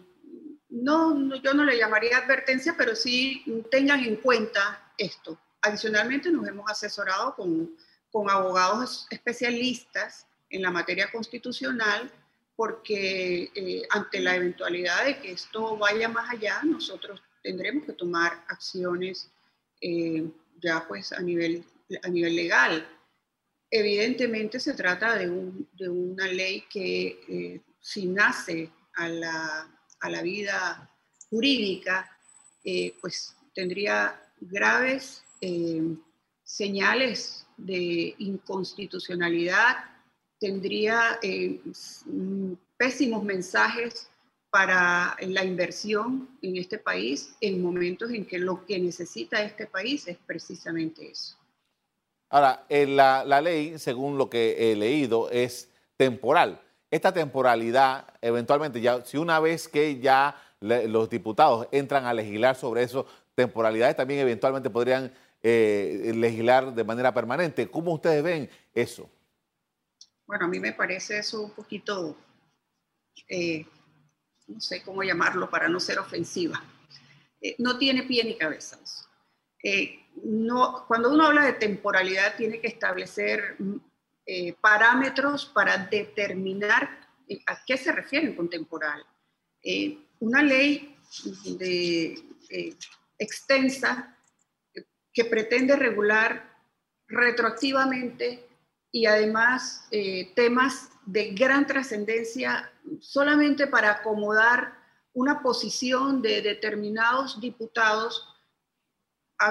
no, 0.68 1.36
yo 1.36 1.54
no 1.54 1.64
le 1.64 1.78
llamaría 1.78 2.18
advertencia, 2.18 2.74
pero 2.76 2.96
sí 2.96 3.44
tengan 3.70 4.00
en 4.00 4.16
cuenta 4.16 4.92
esto. 4.98 5.38
Adicionalmente 5.62 6.30
nos 6.30 6.46
hemos 6.46 6.70
asesorado 6.70 7.34
con, 7.36 7.76
con 8.10 8.28
abogados 8.28 9.06
especialistas 9.10 10.26
en 10.50 10.62
la 10.62 10.70
materia 10.70 11.10
constitucional 11.10 12.10
porque 12.56 13.50
eh, 13.54 13.82
ante 13.90 14.20
la 14.20 14.36
eventualidad 14.36 15.04
de 15.04 15.18
que 15.18 15.32
esto 15.32 15.76
vaya 15.76 16.08
más 16.08 16.30
allá, 16.30 16.60
nosotros 16.62 17.20
tendremos 17.42 17.84
que 17.84 17.92
tomar 17.92 18.44
acciones 18.48 19.30
eh, 19.80 20.24
ya 20.64 20.86
pues 20.88 21.12
a 21.12 21.20
nivel, 21.20 21.64
a 22.02 22.08
nivel 22.08 22.34
legal. 22.34 22.86
Evidentemente 23.70 24.58
se 24.58 24.72
trata 24.72 25.16
de, 25.16 25.28
una 25.88 26.26
ley 26.26 26.64
que 26.70 27.20
eh, 27.28 27.60
si 27.80 28.06
nace 28.06 28.70
a 28.96 29.08
la, 29.08 30.22
vida 30.22 30.90
jurídica, 31.28 32.10
eh, 32.64 32.94
pues 33.00 33.36
tendría 33.54 34.20
graves 34.40 35.24
eh, 35.40 35.96
señales 36.42 37.46
de 37.56 38.14
inconstitucionalidad, 38.18 39.76
tendría 40.38 41.18
pésimos 42.76 43.24
mensajes 43.24 44.10
para 44.54 45.16
la 45.20 45.44
inversión 45.44 46.28
en 46.40 46.56
este 46.58 46.78
país 46.78 47.34
en 47.40 47.60
momentos 47.60 48.12
en 48.12 48.24
que 48.24 48.38
lo 48.38 48.64
que 48.64 48.78
necesita 48.78 49.42
este 49.42 49.66
país 49.66 50.06
es 50.06 50.16
precisamente 50.16 51.10
eso. 51.10 51.36
Ahora, 52.30 52.64
la, 52.70 53.24
la 53.24 53.40
ley, 53.40 53.80
según 53.80 54.16
lo 54.16 54.30
que 54.30 54.70
he 54.70 54.76
leído, 54.76 55.28
es 55.28 55.68
temporal. 55.96 56.62
Esta 56.88 57.12
temporalidad, 57.12 58.06
eventualmente, 58.20 58.80
ya, 58.80 59.04
si 59.04 59.16
una 59.16 59.40
vez 59.40 59.66
que 59.66 59.98
ya 59.98 60.40
los 60.60 61.10
diputados 61.10 61.66
entran 61.72 62.04
a 62.06 62.14
legislar 62.14 62.54
sobre 62.54 62.84
eso, 62.84 63.06
temporalidades 63.34 63.96
también 63.96 64.20
eventualmente 64.20 64.70
podrían 64.70 65.12
eh, 65.42 66.12
legislar 66.14 66.72
de 66.72 66.84
manera 66.84 67.12
permanente. 67.12 67.68
¿Cómo 67.68 67.92
ustedes 67.92 68.22
ven 68.22 68.48
eso? 68.72 69.10
Bueno, 70.28 70.44
a 70.44 70.48
mí 70.48 70.60
me 70.60 70.72
parece 70.72 71.18
eso 71.18 71.42
un 71.42 71.50
poquito 71.50 72.16
eh, 73.28 73.66
no 74.46 74.60
sé 74.60 74.82
cómo 74.82 75.02
llamarlo 75.02 75.48
para 75.48 75.68
no 75.68 75.80
ser 75.80 75.98
ofensiva, 75.98 76.62
eh, 77.40 77.56
no 77.58 77.78
tiene 77.78 78.04
pie 78.04 78.24
ni 78.24 78.36
cabeza. 78.36 78.78
Eh, 79.62 80.00
no, 80.24 80.84
cuando 80.86 81.12
uno 81.12 81.26
habla 81.26 81.44
de 81.44 81.54
temporalidad 81.54 82.36
tiene 82.36 82.60
que 82.60 82.68
establecer 82.68 83.56
mm, 83.58 83.76
eh, 84.26 84.54
parámetros 84.60 85.46
para 85.46 85.76
determinar 85.76 87.08
a 87.46 87.64
qué 87.64 87.76
se 87.76 87.92
refieren 87.92 88.34
con 88.34 88.50
temporal. 88.50 89.04
una 90.20 90.42
ley 90.42 90.94
extensa 93.18 94.18
que 95.12 95.24
pretende 95.24 95.74
regular 95.76 96.54
retroactivamente 97.08 98.46
y 98.92 99.06
además 99.06 99.88
temas 100.34 100.90
de 101.06 101.32
gran 101.32 101.66
trascendencia 101.66 102.70
solamente 103.00 103.66
para 103.66 103.90
acomodar 103.90 104.78
una 105.12 105.42
posición 105.42 106.20
de 106.20 106.42
determinados 106.42 107.40
diputados 107.40 108.28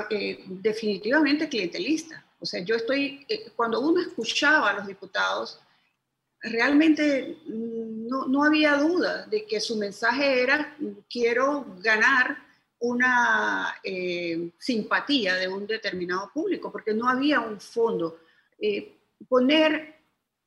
eh, 0.10 0.44
definitivamente 0.48 1.50
clientelista. 1.50 2.25
O 2.40 2.46
sea, 2.46 2.62
yo 2.63 2.75
estoy, 2.75 3.25
eh, 3.30 3.52
cuando 3.56 3.80
uno 3.80 4.02
escuchaba 4.02 4.72
a 4.72 4.74
los 4.74 4.88
diputados, 4.88 5.60
realmente 6.42 7.38
no, 7.48 8.25
no, 8.28 8.44
había 8.44 8.75
duda 8.78 9.25
de 9.28 9.46
que 9.46 9.62
su 9.62 9.78
mensaje 9.78 10.42
era 10.42 10.75
quiero 11.10 11.66
ganar 11.80 12.38
una 12.80 13.75
eh, 13.82 14.52
simpatía 14.60 15.36
de 15.36 15.48
un 15.48 15.66
determinado 15.66 16.30
público, 16.34 16.70
porque 16.70 16.94
no 16.94 17.08
había 17.08 17.40
un 17.40 17.62
fondo 17.62 18.20
eh, 18.60 18.98
poner 19.30 20.02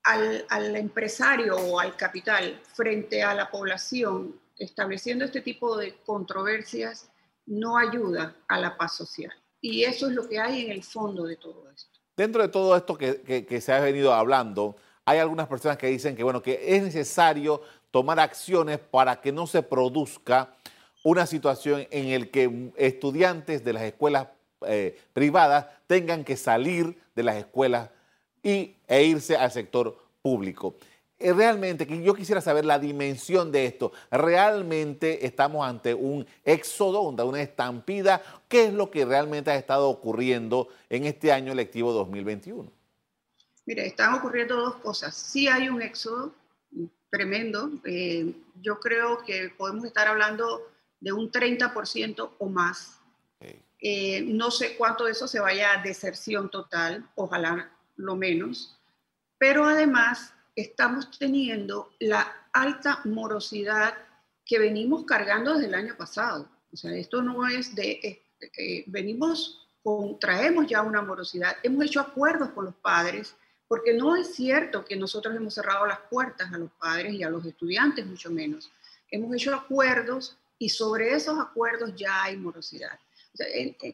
al, 0.06 0.46
al, 0.48 0.76
empresario 0.76 1.56
o 1.56 1.78
al 1.78 1.96
capital 1.96 2.60
frente 2.74 3.22
a 3.22 3.34
la 3.34 3.50
población, 3.50 4.40
estableciendo 4.58 5.24
este 5.24 5.40
tipo 5.40 5.76
de 5.76 5.96
controversias, 6.04 7.10
no 7.46 7.76
ayuda 7.76 8.34
a 8.48 8.58
la 8.58 8.76
paz 8.76 8.96
social. 8.96 9.32
Y 9.60 9.84
eso 9.84 10.08
es 10.08 10.14
lo 10.14 10.28
que 10.28 10.38
hay 10.38 10.64
en 10.64 10.72
el 10.72 10.82
fondo 10.82 11.24
de 11.24 11.36
todo 11.36 11.68
esto. 11.70 11.98
Dentro 12.16 12.42
de 12.42 12.48
todo 12.48 12.76
esto 12.76 12.96
que, 12.96 13.44
que, 13.46 13.60
se 13.60 13.72
ha 13.72 13.80
venido 13.80 14.12
hablando, 14.14 14.76
hay 15.04 15.18
algunas 15.18 15.48
personas 15.48 15.76
que 15.76 15.88
dicen 15.88 16.16
que, 16.16 16.22
bueno, 16.22 16.40
que 16.40 16.76
es 16.76 16.82
necesario 16.82 17.62
tomar 17.90 18.18
acciones 18.20 18.78
para 18.78 19.20
que 19.20 19.32
no 19.32 19.46
se 19.46 19.62
produzca 19.62 20.54
una 21.04 21.26
situación 21.26 21.86
en 21.90 22.18
la 22.18 22.26
que 22.26 22.72
estudiantes 22.76 23.64
de 23.64 23.72
las 23.72 23.82
escuelas 23.82 24.28
eh, 24.66 24.98
privadas 25.12 25.66
tengan 25.86 26.24
que 26.24 26.36
salir 26.36 26.98
de 27.14 27.22
las 27.22 27.36
escuelas 27.36 27.90
y, 28.46 28.76
e 28.86 29.02
irse 29.02 29.36
al 29.36 29.50
sector 29.50 29.98
público. 30.22 30.76
Eh, 31.18 31.32
realmente, 31.32 31.84
yo 32.02 32.14
quisiera 32.14 32.40
saber 32.40 32.64
la 32.64 32.78
dimensión 32.78 33.50
de 33.50 33.66
esto. 33.66 33.90
¿Realmente 34.10 35.26
estamos 35.26 35.66
ante 35.66 35.94
un 35.94 36.24
éxodo, 36.44 37.00
una 37.00 37.42
estampida? 37.42 38.22
¿Qué 38.48 38.66
es 38.66 38.72
lo 38.72 38.90
que 38.90 39.04
realmente 39.04 39.50
ha 39.50 39.56
estado 39.56 39.88
ocurriendo 39.88 40.68
en 40.88 41.06
este 41.06 41.32
año 41.32 41.54
lectivo 41.54 41.92
2021? 41.92 42.70
Mire, 43.64 43.86
están 43.86 44.14
ocurriendo 44.14 44.54
dos 44.54 44.76
cosas. 44.76 45.16
Sí 45.16 45.48
hay 45.48 45.68
un 45.68 45.82
éxodo 45.82 46.32
tremendo. 47.10 47.70
Eh, 47.84 48.32
yo 48.62 48.78
creo 48.78 49.24
que 49.24 49.50
podemos 49.56 49.84
estar 49.86 50.06
hablando 50.06 50.68
de 51.00 51.12
un 51.12 51.32
30% 51.32 52.30
o 52.38 52.48
más. 52.48 52.92
Eh, 53.78 54.22
no 54.22 54.50
sé 54.50 54.76
cuánto 54.76 55.04
de 55.04 55.12
eso 55.12 55.26
se 55.28 55.38
vaya 55.38 55.72
a 55.72 55.82
deserción 55.82 56.50
total, 56.50 57.06
ojalá 57.14 57.75
lo 57.96 58.16
menos. 58.16 58.78
Pero 59.38 59.64
además 59.64 60.32
estamos 60.54 61.10
teniendo 61.18 61.92
la 61.98 62.48
alta 62.52 63.00
morosidad 63.04 63.94
que 64.44 64.58
venimos 64.58 65.04
cargando 65.04 65.54
desde 65.54 65.66
el 65.66 65.74
año 65.74 65.96
pasado. 65.96 66.48
O 66.72 66.76
sea, 66.76 66.94
esto 66.94 67.22
no 67.22 67.46
es 67.46 67.74
de, 67.74 68.22
eh, 68.40 68.84
venimos 68.86 69.68
con, 69.82 70.18
traemos 70.18 70.66
ya 70.66 70.82
una 70.82 71.02
morosidad, 71.02 71.56
hemos 71.62 71.84
hecho 71.84 72.00
acuerdos 72.00 72.50
con 72.50 72.64
los 72.66 72.74
padres 72.74 73.36
porque 73.68 73.94
no 73.94 74.16
es 74.16 74.34
cierto 74.34 74.84
que 74.84 74.96
nosotros 74.96 75.34
hemos 75.34 75.54
cerrado 75.54 75.86
las 75.86 75.98
puertas 76.10 76.52
a 76.52 76.58
los 76.58 76.70
padres 76.72 77.12
y 77.14 77.24
a 77.24 77.30
los 77.30 77.44
estudiantes, 77.44 78.06
mucho 78.06 78.30
menos. 78.30 78.70
Hemos 79.10 79.34
hecho 79.34 79.54
acuerdos 79.54 80.36
y 80.58 80.68
sobre 80.68 81.14
esos 81.14 81.38
acuerdos 81.38 81.94
ya 81.96 82.24
hay 82.24 82.36
morosidad. 82.36 82.98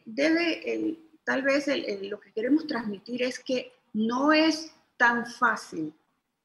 debe, 0.05 0.97
tal 1.23 1.41
vez 1.41 1.67
lo 2.03 2.19
que 2.19 2.31
queremos 2.31 2.67
transmitir 2.67 3.23
es 3.23 3.39
que 3.39 3.71
no 3.93 4.33
es 4.33 4.73
tan 4.97 5.25
fácil 5.25 5.93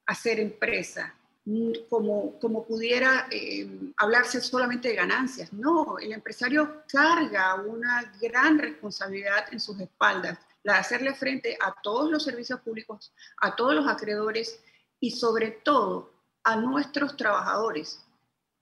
hacer 0.06 0.40
empresa 0.40 1.14
mm, 1.44 1.72
como, 1.88 2.38
como 2.38 2.64
pudiera 2.64 3.28
eh, 3.30 3.92
hablarse 3.96 4.40
solamente 4.40 4.88
de 4.88 4.94
ganancias. 4.94 5.52
No, 5.52 5.98
el 5.98 6.12
empresario 6.12 6.82
carga 6.90 7.56
una 7.56 8.12
gran 8.20 8.58
responsabilidad 8.58 9.52
en 9.52 9.60
sus 9.60 9.78
espaldas 9.80 10.38
la 10.62 10.74
de 10.74 10.78
hacerle 10.80 11.14
frente 11.14 11.56
a 11.60 11.74
todos 11.82 12.10
los 12.10 12.24
servicios 12.24 12.60
públicos, 12.60 13.12
a 13.40 13.54
todos 13.56 13.74
los 13.74 13.86
acreedores 13.86 14.62
y 15.00 15.12
sobre 15.12 15.50
todo 15.50 16.12
a 16.42 16.56
nuestros 16.56 17.16
trabajadores, 17.16 18.04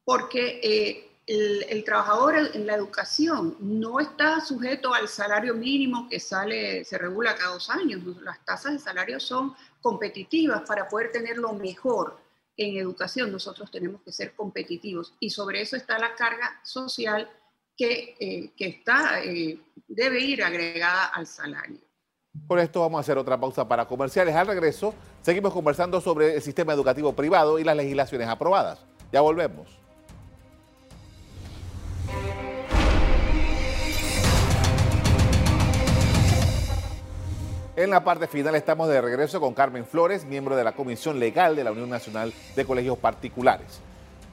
porque 0.05 0.61
eh, 0.63 1.16
el, 1.27 1.83
trabajador 1.85 2.37
en 2.55 2.67
la 2.67 2.75
educación 2.75 3.57
no 3.59 3.99
está 3.99 4.41
sujeto 4.41 4.95
al 4.95 5.09
salario 5.09 5.55
mínimo 5.55 6.09
que 6.09 6.21
sale, 6.21 6.85
se 6.85 6.99
regula 6.99 7.35
cada 7.35 7.53
dos 7.53 7.69
años. 7.69 8.01
Las 8.23 8.45
tasas 8.45 8.73
de 8.73 8.79
salario 8.79 9.19
son 9.19 9.55
competitivas 9.81 10.63
para 10.67 10.89
poder 10.89 11.11
tener 11.11 11.37
lo 11.39 11.53
mejor 11.53 12.17
en 12.57 12.77
educación. 12.77 13.33
Nosotros 13.33 13.71
tenemos 13.71 14.03
que 14.03 14.13
ser 14.13 14.35
competitivos 14.35 15.15
y 15.19 15.31
sobre 15.31 15.63
eso 15.63 15.77
está 15.77 15.99
la 15.99 16.15
carga 16.15 16.61
social 16.63 17.29
que, 17.77 18.15
eh, 18.21 18.53
que 18.57 18.67
está, 18.69 19.23
eh, 19.23 19.59
debe 19.89 20.21
ir 20.21 20.45
agregada 20.45 21.07
al 21.07 21.27
salario. 21.27 21.79
Por 22.47 22.61
esto 22.61 22.81
vamos 22.81 22.99
a 22.99 23.01
hacer 23.01 23.19
otra 23.19 23.39
pausa 23.41 23.67
para 23.67 23.87
comerciales. 23.87 24.35
Al 24.35 24.47
regreso, 24.47 24.95
seguimos 25.23 25.53
conversando 25.53 26.01
sobre 26.01 26.37
el 26.37 26.43
sistema 26.43 26.73
educativo 26.73 27.15
privado 27.15 27.59
y 27.59 27.65
las 27.65 27.77
legislaciones 27.77 28.29
aprobadas. 28.29 28.85
Ya 29.11 29.23
volvemos. 29.23 29.86
En 37.77 37.91
la 37.91 38.03
parte 38.03 38.27
final 38.27 38.55
estamos 38.55 38.89
de 38.89 39.03
regreso 39.03 39.39
con 39.39 39.53
Carmen 39.53 39.85
Flores, 39.85 40.25
miembro 40.25 40.57
de 40.57 40.65
la 40.65 40.73
Comisión 40.73 41.21
Legal 41.21 41.55
de 41.55 41.63
la 41.63 41.73
Unión 41.73 41.91
Nacional 41.91 42.33
de 42.55 42.65
Colegios 42.65 42.97
Particulares. 42.97 43.81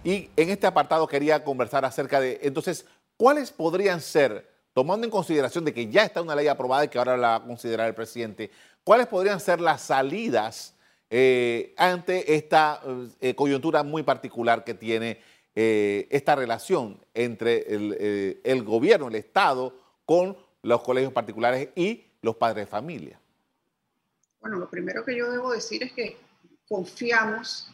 Y 0.01 0.29
en 0.37 0.49
este 0.49 0.65
apartado 0.65 1.07
quería 1.07 1.43
conversar 1.43 1.83
acerca 1.83 2.21
de, 2.21 2.39
entonces, 2.43 2.85
¿cuáles 3.17 3.51
podrían 3.51 3.99
ser 3.99 4.49
tomando 4.71 5.03
en 5.03 5.11
consideración 5.11 5.65
de 5.65 5.73
que 5.73 5.89
ya 5.89 6.05
está 6.05 6.21
una 6.21 6.37
ley 6.37 6.47
aprobada 6.47 6.85
y 6.85 6.87
que 6.87 6.97
ahora 6.97 7.17
la 7.17 7.27
va 7.27 7.35
a 7.35 7.43
considerar 7.43 7.89
el 7.89 7.93
presidente, 7.93 8.49
¿cuáles 8.85 9.07
podrían 9.07 9.41
ser 9.41 9.59
las 9.59 9.81
salidas 9.81 10.75
eh, 11.09 11.75
ante 11.77 12.35
esta 12.35 12.79
eh, 13.19 13.35
coyuntura 13.35 13.83
muy 13.83 14.03
particular 14.03 14.63
que 14.63 14.73
tiene 14.73 15.19
eh, 15.53 16.07
esta 16.11 16.35
relación 16.35 16.97
entre 17.13 17.75
el, 17.75 18.39
el, 18.41 18.63
gobierno, 18.63 19.09
el 19.09 19.15
Estado, 19.15 19.75
con 20.05 20.37
los 20.61 20.81
colegios 20.81 21.11
particulares 21.11 21.67
y 21.75 22.05
los 22.21 22.37
padres 22.37 22.65
de 22.65 22.71
familia? 22.71 23.19
Bueno, 24.43 24.59
lo 24.59 24.69
primero 24.69 25.05
que 25.05 25.15
yo 25.15 25.31
debo 25.31 25.53
decir 25.53 25.83
es 25.83 25.93
que 25.93 26.17
confiamos 26.67 27.69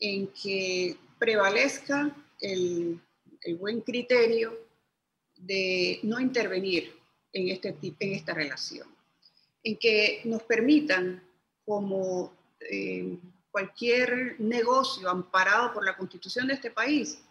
en 0.00 0.26
que 0.32 0.96
prevalezca 1.20 2.12
el, 2.40 3.00
buen 3.60 3.80
criterio 3.82 4.52
de 5.36 6.00
no 6.02 6.18
intervenir 6.18 6.92
en, 7.32 7.50
este, 7.50 7.76
en 7.80 8.12
esta 8.12 8.34
relación, 8.34 8.88
en 9.62 9.76
que 9.76 10.22
nos 10.24 10.42
permitan, 10.42 11.22
como 11.64 12.36
eh, 12.58 13.16
cualquier 13.52 14.34
negocio 14.40 15.08
amparado 15.08 15.72
por 15.72 15.84
la 15.84 15.96
constitución 15.96 16.48
de 16.48 16.54
este 16.54 16.72
país, 16.72 17.22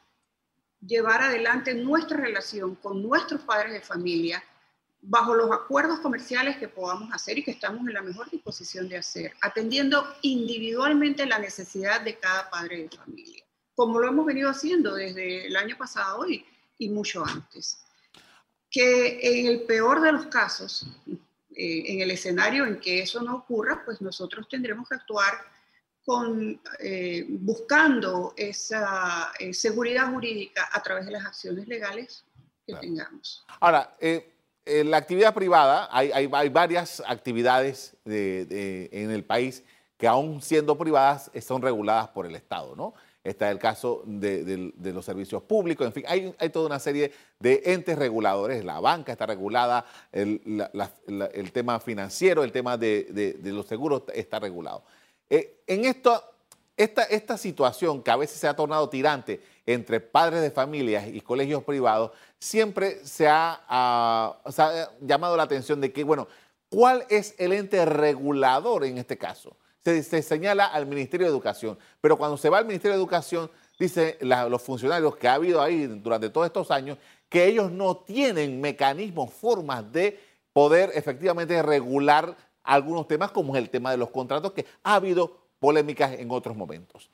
llevar 0.80 1.22
adelante 1.22 1.74
nuestra 1.74 2.16
relación 2.16 2.76
con 2.76 3.04
nuestros 3.04 3.42
padres 3.42 3.74
de 3.74 3.82
familia 3.82 4.42
bajo 5.02 5.34
los 5.34 5.52
acuerdos 5.52 6.00
comerciales 6.00 6.58
que 6.58 6.68
podamos 6.68 7.14
hacer 7.14 7.38
y 7.38 7.44
que 7.44 7.52
estamos 7.52 7.88
en 7.88 7.94
la 7.94 8.02
mejor 8.02 8.30
disposición 8.30 8.90
de 8.90 8.98
hacer, 8.98 9.34
atendiendo 9.42 10.06
individualmente 10.22 11.26
la 11.26 11.40
necesidad 11.40 12.02
de 12.02 12.18
cada 12.18 12.50
padre 12.50 12.84
de 12.84 12.98
familia, 12.98 13.44
como 13.76 14.00
lo 14.00 14.08
hemos 14.08 14.26
venido 14.26 14.50
haciendo 14.50 14.96
desde 14.96 15.48
el 15.48 15.56
año 15.56 15.78
pasado 15.78 16.28
y, 16.28 16.46
y 16.78 16.90
mucho 16.90 17.26
antes 17.26 17.80
que 18.70 19.20
en 19.22 19.48
el 19.48 19.62
peor 19.64 20.02
de 20.02 20.12
los 20.12 20.28
casos, 20.28 20.86
eh, 21.56 21.84
en 21.88 22.02
el 22.02 22.12
escenario 22.12 22.66
en 22.66 22.80
que 22.80 23.02
eso 23.02 23.22
no 23.22 23.38
ocurra, 23.38 23.84
pues 23.84 24.02
nosotros 24.02 24.48
tendremos 24.48 24.88
que 24.88 24.96
actuar 24.96 25.34
con, 26.06 26.62
eh, 26.80 27.26
buscando 27.30 28.34
esa 28.38 29.32
eh, 29.40 29.54
seguridad 29.54 30.12
jurídica 30.12 30.70
a 30.72 30.82
través 30.82 31.06
de 31.06 31.12
las 31.12 31.26
acciones 31.26 31.68
legales 31.68 32.24
que 32.66 32.76
tengamos. 32.76 33.46
Ahora, 33.60 33.96
en 34.70 34.92
la 34.92 34.98
actividad 34.98 35.34
privada, 35.34 35.90
hay, 35.92 36.28
varias 36.28 37.02
actividades 37.06 37.96
en 38.06 39.12
el 39.12 39.24
país 39.24 39.64
que 39.98 40.08
aún 40.08 40.42
siendo 40.42 40.78
privadas 40.78 41.32
son 41.42 41.62
reguladas 41.62 42.08
por 42.10 42.26
el 42.26 42.36
Estado, 42.36 42.76
¿no? 42.76 42.94
está 43.24 43.52
el 43.52 43.60
caso 43.60 44.02
de, 44.06 44.74
los 44.78 45.06
servicios 45.06 45.44
públicos, 45.44 45.86
en 45.86 45.94
fin, 45.94 46.04
hay, 46.08 46.50
toda 46.50 46.68
una 46.68 46.80
serie 46.80 47.12
de 47.40 47.62
entes 47.66 47.98
reguladores, 47.98 48.64
la 48.64 48.80
banca 48.80 49.12
está 49.12 49.26
regulada, 49.26 49.86
el, 50.12 50.42
tema 51.54 51.80
financiero, 51.80 52.44
el 52.44 52.52
tema 52.52 52.78
de, 52.78 53.38
los 53.44 53.66
seguros 53.68 54.04
está 54.14 54.40
regulado. 54.40 54.84
Eh, 55.30 55.62
en 55.68 55.86
esto, 55.86 56.24
esta, 56.80 57.04
esta 57.04 57.38
situación 57.38 58.02
que 58.02 58.10
a 58.10 58.16
veces 58.16 58.40
se 58.40 58.48
ha 58.48 58.56
tornado 58.56 58.90
tirante 58.90 59.42
entre 59.66 60.00
padres 60.00 60.42
de 60.42 60.50
familias 60.50 61.08
y 61.08 61.22
colegios 61.22 61.64
privados, 61.64 62.12
siempre 62.40 63.06
se 63.06 63.28
ha, 63.28 63.62
ah, 63.68 64.40
se 64.50 64.62
ha 64.62 64.92
llamado 65.02 65.38
la 65.38 65.44
atención 65.44 65.82
de 65.82 65.92
que, 65.92 66.04
bueno, 66.04 66.28
¿cuál 66.70 67.06
es 67.10 67.36
el 67.38 67.54
ente 67.54 67.86
regulador 67.86 68.86
en 68.86 68.98
este 68.98 69.18
caso? 69.18 69.56
se, 69.84 70.22
señala 70.22 70.66
al 70.66 70.86
Ministerio 70.86 71.26
de 71.28 71.32
Educación. 71.32 71.78
Pero 72.02 72.18
cuando 72.18 72.38
se 72.38 72.50
va 72.50 72.60
al 72.60 72.66
Ministerio 72.66 72.96
de 72.96 73.02
Educación, 73.02 73.50
dicen 73.78 74.16
los 74.22 74.62
funcionarios 74.62 75.16
que 75.16 75.28
ha 75.28 75.34
habido 75.34 75.62
ahí 75.62 75.86
durante 75.88 76.30
todos 76.30 76.48
estos 76.48 76.72
años, 76.72 76.98
que 77.28 77.46
ellos 77.46 77.72
no 77.72 77.98
tienen 77.98 78.60
mecanismos, 78.62 79.34
formas 79.34 79.92
de 79.92 80.20
poder 80.54 80.92
efectivamente 80.96 81.62
regular 81.62 82.36
algunos 82.64 83.08
temas, 83.08 83.32
como 83.32 83.56
es 83.56 83.62
el 83.62 83.70
tema 83.70 83.92
de 83.92 83.98
los 83.98 84.10
contratos, 84.10 84.52
que 84.52 84.66
ha 84.84 84.96
habido 84.96 85.49
polémicas 85.60 86.14
en 86.14 86.32
otros 86.32 86.56
momentos. 86.56 87.10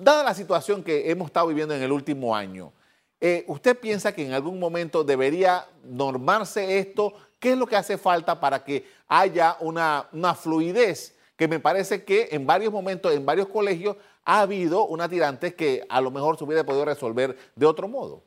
Dada 0.00 0.22
la 0.22 0.34
situación 0.34 0.82
que 0.82 1.10
hemos 1.10 1.26
estado 1.26 1.46
viviendo 1.46 1.74
en 1.74 1.82
el 1.82 1.92
último 1.92 2.34
año, 2.34 2.72
eh, 3.20 3.44
¿usted 3.46 3.78
piensa 3.78 4.12
que 4.12 4.26
en 4.26 4.32
algún 4.32 4.58
momento 4.58 5.04
debería 5.04 5.66
normarse 5.84 6.78
esto, 6.78 7.14
¿Qué 7.44 7.52
es 7.52 7.58
lo 7.58 7.66
que 7.66 7.76
hace 7.76 7.98
falta 7.98 8.40
para 8.40 8.64
que 8.64 8.86
haya 9.06 9.58
una, 9.60 10.08
una 10.12 10.34
fluidez? 10.34 11.14
Que 11.36 11.46
me 11.46 11.60
parece 11.60 12.02
que 12.02 12.28
en 12.30 12.46
varios 12.46 12.72
momentos, 12.72 13.12
en 13.12 13.26
varios 13.26 13.48
colegios, 13.48 13.98
ha 14.24 14.40
habido 14.40 14.86
una 14.86 15.10
tirante 15.10 15.54
que 15.54 15.84
a 15.90 16.00
lo 16.00 16.10
mejor 16.10 16.38
se 16.38 16.44
hubiera 16.44 16.64
podido 16.64 16.86
resolver 16.86 17.36
de 17.54 17.66
otro 17.66 17.86
modo. 17.86 18.22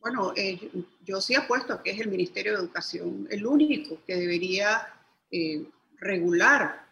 Bueno, 0.00 0.32
eh, 0.34 0.70
yo 1.04 1.20
sí 1.20 1.34
apuesto 1.34 1.74
a 1.74 1.82
que 1.82 1.90
es 1.90 2.00
el 2.00 2.08
Ministerio 2.08 2.52
de 2.52 2.60
Educación 2.60 3.28
el 3.30 3.44
único 3.44 3.98
que 4.06 4.16
debería 4.16 4.88
eh, 5.30 5.66
regular, 5.98 6.86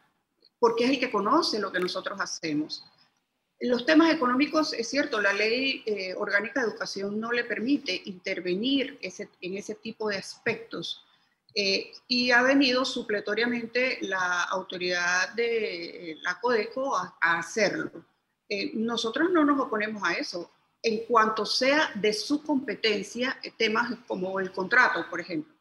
porque 0.59 0.85
es 0.85 0.91
el 0.91 1.01
que 1.01 1.11
conoce 1.11 1.59
lo 1.59 1.73
que 1.73 1.81
nosotros 1.81 2.21
hacemos. 2.21 2.85
Los 3.61 3.85
temas 3.85 4.13
económicos, 4.13 4.73
es 4.73 4.89
cierto, 4.89 5.21
la 5.21 5.33
ley 5.33 5.83
eh, 5.85 6.15
orgánica 6.15 6.61
de 6.61 6.69
educación 6.69 7.19
no 7.19 7.33
le 7.33 7.45
permite 7.45 8.03
intervenir 8.05 8.99
en 9.03 9.57
ese 9.57 9.75
tipo 9.75 10.09
de 10.09 10.17
aspectos 10.17 11.05
y 12.07 12.31
ha 12.31 12.43
venido 12.43 12.85
supletoriamente 12.85 13.99
la 14.03 14.45
autoridad 14.45 15.31
de 15.35 16.17
la 16.23 16.39
CODECO 16.39 16.97
a 16.97 17.17
hacerlo. 17.21 17.91
nosotros 18.75 19.31
no 19.33 19.45
nos 19.45 19.59
oponemos 19.59 20.05
a 20.05 20.13
eso 20.13 20.53
en 20.83 21.05
cuanto 21.07 21.45
sea 21.45 21.91
de 21.95 22.13
su 22.13 22.43
competencia 22.43 23.39
eh, 23.43 23.53
temas 23.57 23.93
como 24.07 24.39
el 24.41 24.53
contrato, 24.53 25.07
por 25.11 25.21
ejemplo. 25.21 25.55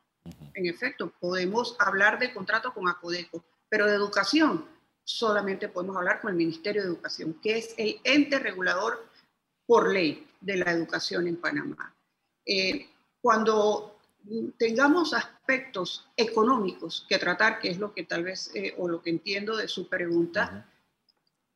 En 0.54 0.66
efecto, 0.66 1.12
podemos 1.20 1.76
hablar 1.80 2.20
de 2.20 2.34
contrato 2.34 2.74
con 2.74 2.88
ACODECO, 2.88 3.44
pero 3.70 3.88
de 3.88 3.96
educación 3.96 4.66
solamente 5.08 5.70
podemos 5.70 5.96
hablar 5.96 6.20
con 6.20 6.32
el 6.32 6.36
Ministerio 6.36 6.82
de 6.82 6.90
Educación, 6.90 7.40
que 7.42 7.58
es 7.58 7.74
el 7.78 8.02
ente 8.04 8.40
regulador 8.40 9.08
por 9.66 9.90
ley 9.90 10.28
de 10.42 10.58
la 10.58 10.72
educación 10.72 11.28
en 11.28 11.38
Panamá. 11.38 11.96
Eh, 12.46 12.90
cuando 13.22 14.00
tengamos 14.58 15.14
aspectos 15.14 16.10
económicos 16.18 17.06
que 17.08 17.18
tratar, 17.18 17.60
que 17.60 17.70
es 17.70 17.80
lo 17.80 17.94
que 17.94 18.04
tal 18.04 18.24
vez, 18.24 18.52
eh, 18.54 18.76
o 18.78 18.90
lo 18.90 19.02
que 19.02 19.10
entiendo 19.10 19.56
de 19.56 19.70
su 19.70 19.88
pregunta, 19.88 20.70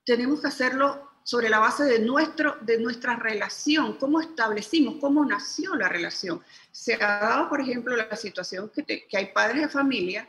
tenemos 0.06 0.40
que 0.40 0.48
hacerlo 0.48 1.12
sobre 1.24 1.50
la 1.50 1.60
base 1.60 1.84
de, 1.84 2.00
nuestro, 2.00 2.56
de 2.62 2.80
nuestra 2.80 3.18
relación, 3.18 3.98
cómo 3.98 4.22
establecimos, 4.22 4.96
cómo 5.02 5.26
nació 5.26 5.76
la 5.76 5.90
relación. 5.90 6.42
Se 6.72 6.94
ha 6.94 7.20
dado, 7.20 7.50
por 7.50 7.60
ejemplo, 7.60 7.98
la 7.98 8.16
situación 8.16 8.72
que, 8.74 9.06
que 9.06 9.18
hay 9.18 9.34
padres 9.34 9.64
de 9.64 9.68
familia 9.68 10.26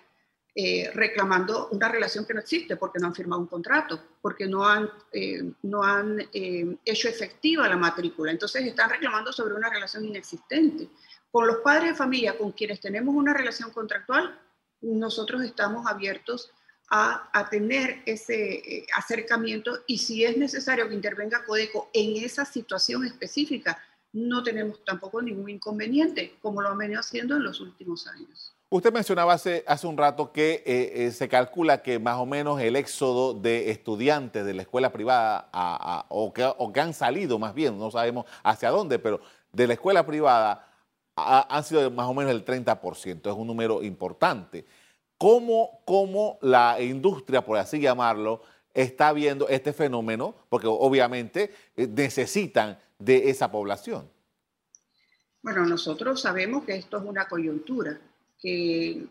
eh, 0.54 0.90
reclamando 0.92 1.68
una 1.68 1.88
relación 1.88 2.26
que 2.26 2.34
no 2.34 2.40
existe 2.40 2.76
porque 2.76 2.98
no 2.98 3.06
han 3.06 3.14
firmado 3.14 3.40
un 3.40 3.48
contrato, 3.48 3.98
porque 4.20 4.46
no 4.46 4.68
han, 4.68 4.86
eh, 5.10 5.50
no 5.62 5.82
han 5.82 6.20
eh, 6.30 6.76
hecho 6.84 7.08
efectiva 7.08 7.66
la 7.70 7.78
matrícula. 7.78 8.32
Entonces 8.32 8.66
están 8.66 8.90
reclamando 8.90 9.32
sobre 9.32 9.54
una 9.54 9.70
relación 9.70 10.04
inexistente. 10.04 10.90
Con 11.30 11.46
los 11.46 11.56
padres 11.58 11.92
de 11.92 11.94
familia 11.94 12.36
con 12.36 12.52
quienes 12.52 12.80
tenemos 12.80 13.14
una 13.14 13.32
relación 13.32 13.70
contractual, 13.70 14.38
nosotros 14.82 15.42
estamos 15.42 15.86
abiertos 15.86 16.50
a, 16.90 17.48
tener 17.50 18.02
ese 18.04 18.84
acercamiento 18.94 19.78
y 19.86 19.96
si 19.96 20.24
es 20.24 20.36
necesario 20.36 20.86
que 20.86 20.94
intervenga 20.94 21.46
Codeco 21.46 21.88
en 21.94 22.22
esa 22.22 22.44
situación 22.44 23.06
específica, 23.06 23.82
no 24.12 24.42
tenemos 24.42 24.84
tampoco 24.84 25.22
ningún 25.22 25.48
inconveniente, 25.48 26.36
como 26.42 26.60
lo 26.60 26.68
han 26.68 26.76
venido 26.76 27.00
haciendo 27.00 27.36
en 27.36 27.44
los 27.44 27.60
últimos 27.60 28.06
años. 28.06 28.54
Usted 28.72 28.90
mencionaba 28.90 29.34
hace, 29.34 29.86
un 29.86 29.98
rato 29.98 30.32
que 30.32 30.62
eh, 30.64 31.04
eh, 31.04 31.10
se 31.10 31.28
calcula 31.28 31.82
que 31.82 31.98
más 31.98 32.16
o 32.16 32.24
menos 32.24 32.58
el 32.58 32.74
éxodo 32.74 33.34
de 33.34 33.70
estudiantes 33.70 34.46
de 34.46 34.54
la 34.54 34.62
escuela 34.62 34.90
privada 34.90 36.06
o, 36.08 36.32
que, 36.32 36.80
han 36.80 36.94
salido 36.94 37.38
más 37.38 37.52
bien, 37.52 37.78
no 37.78 37.90
sabemos 37.90 38.24
hacia 38.42 38.70
dónde, 38.70 38.98
pero 38.98 39.20
de 39.52 39.66
la 39.66 39.74
escuela 39.74 40.06
privada 40.06 40.66
han 41.16 41.64
sido 41.64 41.90
más 41.90 42.08
o 42.08 42.14
menos 42.14 42.32
el 42.32 42.46
30%, 42.46 43.30
es 43.30 43.36
un 43.36 43.46
número 43.46 43.82
importante. 43.82 44.64
Cómo, 45.18 46.38
la 46.40 46.80
industria, 46.80 47.44
por 47.44 47.58
así 47.58 47.78
llamarlo, 47.78 48.40
está 48.72 49.12
viendo 49.12 49.48
este 49.48 49.74
fenómeno, 49.74 50.34
porque 50.48 50.66
obviamente 50.66 51.52
eh, 51.76 51.86
necesitan 51.86 52.78
de 52.98 53.28
esa 53.28 53.52
población. 53.52 54.08
Bueno, 55.42 55.66
nosotros 55.66 56.22
sabemos 56.22 56.64
que 56.64 56.76
esto 56.76 56.96
es 56.96 57.04
una 57.04 57.28
coyuntura, 57.28 58.00
que 58.42 59.06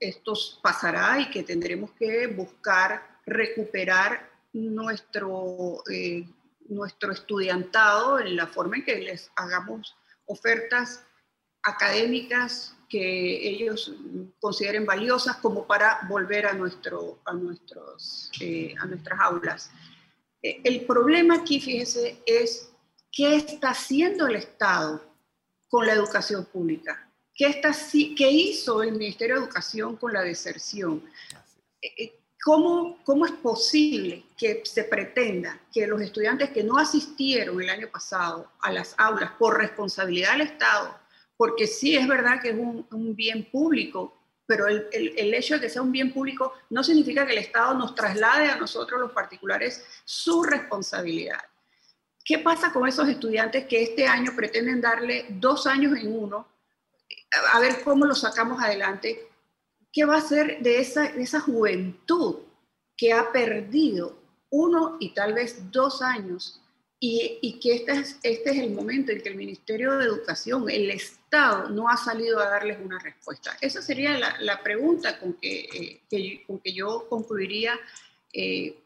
esto 0.00 0.34
pasará 0.60 1.20
y 1.20 1.30
que 1.30 1.44
tendremos 1.44 1.92
que 1.92 2.26
buscar 2.26 3.20
recuperar 3.24 4.28
nuestro, 4.52 5.82
eh, 5.90 6.26
nuestro 6.68 7.12
estudiantado 7.12 8.18
en 8.18 8.34
la 8.34 8.48
forma 8.48 8.76
en 8.76 8.84
que 8.84 8.96
les 8.98 9.30
hagamos 9.36 9.94
ofertas 10.26 11.04
académicas 11.62 12.76
que 12.88 13.48
ellos 13.48 13.94
consideren 14.40 14.84
valiosas 14.84 15.36
como 15.36 15.66
para 15.66 16.00
volver 16.08 16.46
a, 16.46 16.52
nuestro, 16.52 17.20
a, 17.24 17.32
nuestros, 17.32 18.30
eh, 18.40 18.74
a 18.78 18.86
nuestras 18.86 19.18
aulas. 19.20 19.70
Eh, 20.42 20.60
el 20.64 20.84
problema 20.84 21.36
aquí, 21.36 21.60
fíjese, 21.60 22.20
es 22.26 22.70
qué 23.10 23.36
está 23.36 23.70
haciendo 23.70 24.26
el 24.26 24.36
Estado 24.36 25.02
con 25.68 25.86
la 25.86 25.92
educación 25.94 26.44
pública. 26.44 27.08
¿Qué, 27.34 27.46
está, 27.46 27.72
qué 28.16 28.30
hizo 28.30 28.82
el 28.82 28.92
Ministerio 28.92 29.36
de 29.36 29.42
Educación 29.42 29.96
con 29.96 30.12
la 30.12 30.22
deserción? 30.22 31.02
Eh, 31.80 32.18
¿Cómo, 32.44 32.98
¿Cómo 33.04 33.24
es 33.24 33.32
posible 33.32 34.24
que 34.36 34.62
se 34.64 34.84
pretenda 34.84 35.60
que 35.72 35.86
los 35.86 36.00
estudiantes 36.00 36.50
que 36.50 36.64
no 36.64 36.76
asistieron 36.76 37.62
el 37.62 37.70
año 37.70 37.88
pasado 37.88 38.50
a 38.60 38.72
las 38.72 38.94
aulas 38.98 39.30
por 39.38 39.58
responsabilidad 39.58 40.32
del 40.32 40.42
Estado 40.42 41.02
porque 41.42 41.66
sí 41.66 41.96
es 41.96 42.06
verdad 42.06 42.40
que 42.40 42.50
es 42.50 42.56
un, 42.56 43.16
bien 43.16 43.50
público, 43.50 44.16
pero 44.46 44.68
el, 44.68 45.34
hecho 45.34 45.54
de 45.54 45.60
que 45.62 45.68
sea 45.68 45.82
un 45.82 45.90
bien 45.90 46.12
público 46.12 46.52
no 46.70 46.84
significa 46.84 47.26
que 47.26 47.32
el 47.32 47.38
Estado 47.38 47.74
nos 47.74 47.96
traslade 47.96 48.48
a 48.48 48.54
nosotros 48.54 49.00
los 49.00 49.10
particulares 49.10 49.84
su 50.04 50.44
responsabilidad. 50.44 51.40
¿Qué 52.24 52.38
pasa 52.38 52.72
con 52.72 52.86
esos 52.86 53.08
estudiantes 53.08 53.66
que 53.66 53.82
este 53.82 54.06
año 54.06 54.36
pretenden 54.36 54.80
darle 54.80 55.26
dos 55.30 55.66
años 55.66 55.98
en 55.98 56.14
uno? 56.14 56.46
A 57.52 57.60
ver 57.60 57.82
cómo 57.82 58.04
lo 58.04 58.14
sacamos 58.14 58.62
adelante. 58.62 59.28
¿Qué 59.92 60.04
va 60.04 60.16
a 60.16 60.22
ser 60.22 60.60
de 60.60 60.80
esa, 60.80 61.12
de 61.12 61.22
esa 61.22 61.40
juventud 61.40 62.36
que 62.96 63.12
ha 63.12 63.32
perdido 63.32 64.18
uno 64.50 64.96
y 65.00 65.14
tal 65.14 65.34
vez 65.34 65.70
dos 65.70 66.02
años 66.02 66.62
y, 67.04 67.58
que 67.58 67.74
este 67.74 67.92
es, 67.92 68.20
este 68.22 68.50
es 68.50 68.58
el 68.58 68.70
momento 68.70 69.10
en 69.10 69.20
que 69.20 69.28
el 69.28 69.34
Ministerio 69.34 69.98
de 69.98 70.04
Educación, 70.04 70.70
el 70.70 70.88
Estado, 70.88 71.68
no 71.68 71.88
ha 71.88 71.96
salido 71.96 72.38
a 72.38 72.48
darles 72.48 72.78
una 72.80 73.00
respuesta. 73.00 73.56
Esa 73.60 73.82
sería 73.82 74.16
la, 74.38 74.62
pregunta 74.62 75.18
con 75.18 75.32
que, 75.34 76.00
eh, 76.12 76.44
con 76.46 76.60
que 76.60 76.72
yo 76.72 77.08
concluiría 77.08 77.76
eh, 78.32 78.78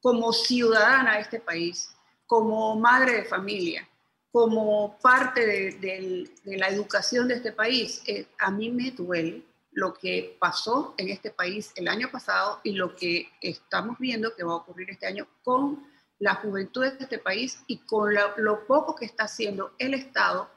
como 0.00 0.32
ciudadana 0.32 1.16
de 1.16 1.22
este 1.22 1.40
país, 1.40 1.92
como 2.28 2.78
madre 2.78 3.16
de 3.16 3.24
familia, 3.24 3.88
como 4.32 4.98
parte 5.02 5.46
de, 5.78 6.30
la 6.44 6.68
educación 6.68 7.28
de 7.28 7.34
este 7.34 7.52
país. 7.52 8.02
Eh, 8.06 8.26
a 8.38 8.50
mí 8.50 8.70
me 8.70 8.90
duele 8.90 9.42
lo 9.72 9.92
que 9.94 10.36
pasó 10.40 10.94
en 10.96 11.10
este 11.10 11.30
país 11.30 11.72
el 11.76 11.88
año 11.88 12.10
pasado 12.10 12.60
y 12.64 12.72
lo 12.72 12.96
que 12.96 13.28
estamos 13.40 13.98
viendo 13.98 14.34
que 14.34 14.42
va 14.42 14.52
a 14.52 14.56
ocurrir 14.56 14.90
este 14.90 15.06
año 15.06 15.26
con 15.42 15.86
la 16.18 16.34
juventud 16.36 16.82
de 16.82 16.96
este 16.98 17.18
país 17.18 17.62
y 17.66 17.78
con 17.78 18.14
lo, 18.14 18.66
poco 18.66 18.94
que 18.94 19.04
está 19.04 19.24
haciendo 19.24 19.72
el 19.78 19.94
Estado 19.94 20.48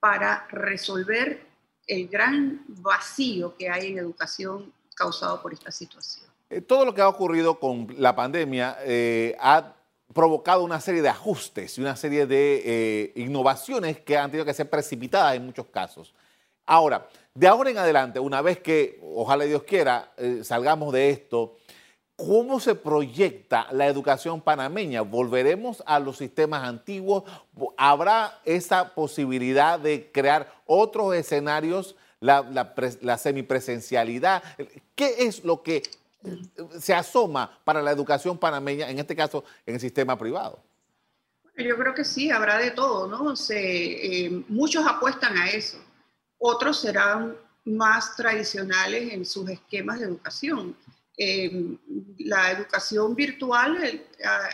para 0.00 0.46
resolver 0.50 1.46
el 1.86 2.08
gran 2.08 2.64
vacío 2.68 3.54
que 3.56 3.68
hay 3.68 3.88
en 3.88 3.98
educación 3.98 4.72
causado 4.94 5.40
por 5.42 5.52
esta 5.52 5.70
situación. 5.70 6.26
Eh, 6.48 6.60
todo 6.60 6.84
lo 6.84 6.94
que 6.94 7.02
ha 7.02 7.08
ocurrido 7.08 7.58
con 7.58 7.86
la 7.98 8.14
pandemia 8.14 8.78
eh, 8.82 9.36
ha 9.38 9.76
provocado 10.12 10.64
una 10.64 10.80
serie 10.80 11.02
de 11.02 11.08
ajustes 11.08 11.78
y 11.78 11.80
una 11.80 11.96
serie 11.96 12.26
de 12.26 12.62
eh, 12.64 13.12
innovaciones 13.16 14.00
que 14.00 14.16
han 14.16 14.30
tenido 14.30 14.44
que 14.44 14.54
ser 14.54 14.68
precipitadas 14.68 15.36
en 15.36 15.46
muchos 15.46 15.66
casos. 15.66 16.14
Ahora, 16.66 17.08
de 17.34 17.46
ahora 17.46 17.70
en 17.70 17.78
adelante, 17.78 18.20
una 18.20 18.42
vez 18.42 18.60
que, 18.60 19.00
ojalá 19.02 19.44
Dios 19.44 19.62
quiera, 19.64 20.12
salgamos 20.42 20.92
de 20.92 21.10
esto, 21.10 21.56
¿Cómo 22.26 22.60
se 22.60 22.74
proyecta 22.74 23.66
la 23.72 23.86
educación 23.86 24.42
panameña? 24.42 25.00
¿Volveremos 25.00 25.82
a 25.86 25.98
los 25.98 26.18
sistemas 26.18 26.68
antiguos? 26.68 27.24
¿Habrá 27.78 28.38
esa 28.44 28.94
posibilidad 28.94 29.80
de 29.80 30.10
crear 30.12 30.52
otros 30.66 31.14
escenarios, 31.14 31.96
la, 32.20 33.16
semipresencialidad? 33.16 34.42
¿Qué 34.94 35.14
es 35.20 35.44
lo 35.44 35.62
que 35.62 35.82
se 36.78 36.94
asoma 36.94 37.58
para 37.64 37.82
la 37.82 37.90
educación 37.90 38.38
panameña, 38.38 38.90
en 38.90 38.98
este 38.98 39.16
caso 39.16 39.44
en 39.66 39.74
el 39.74 39.80
sistema 39.80 40.18
privado? 40.18 40.62
Yo 41.56 41.76
creo 41.76 41.94
que 41.94 42.04
sí, 42.04 42.30
habrá 42.30 42.58
de 42.58 42.70
todo, 42.70 43.06
¿no? 43.06 43.34
Eh, 43.50 44.44
muchos 44.48 44.86
apuestan 44.86 45.36
a 45.36 45.50
eso, 45.50 45.78
otros 46.38 46.80
serán 46.80 47.36
más 47.64 48.16
tradicionales 48.16 49.12
en 49.12 49.24
sus 49.26 49.48
esquemas 49.48 50.00
de 50.00 50.06
educación. 50.06 50.74
Em, 51.22 51.76
la 52.20 52.50
educación 52.50 53.14
virtual 53.14 53.76
eh, 53.84 54.06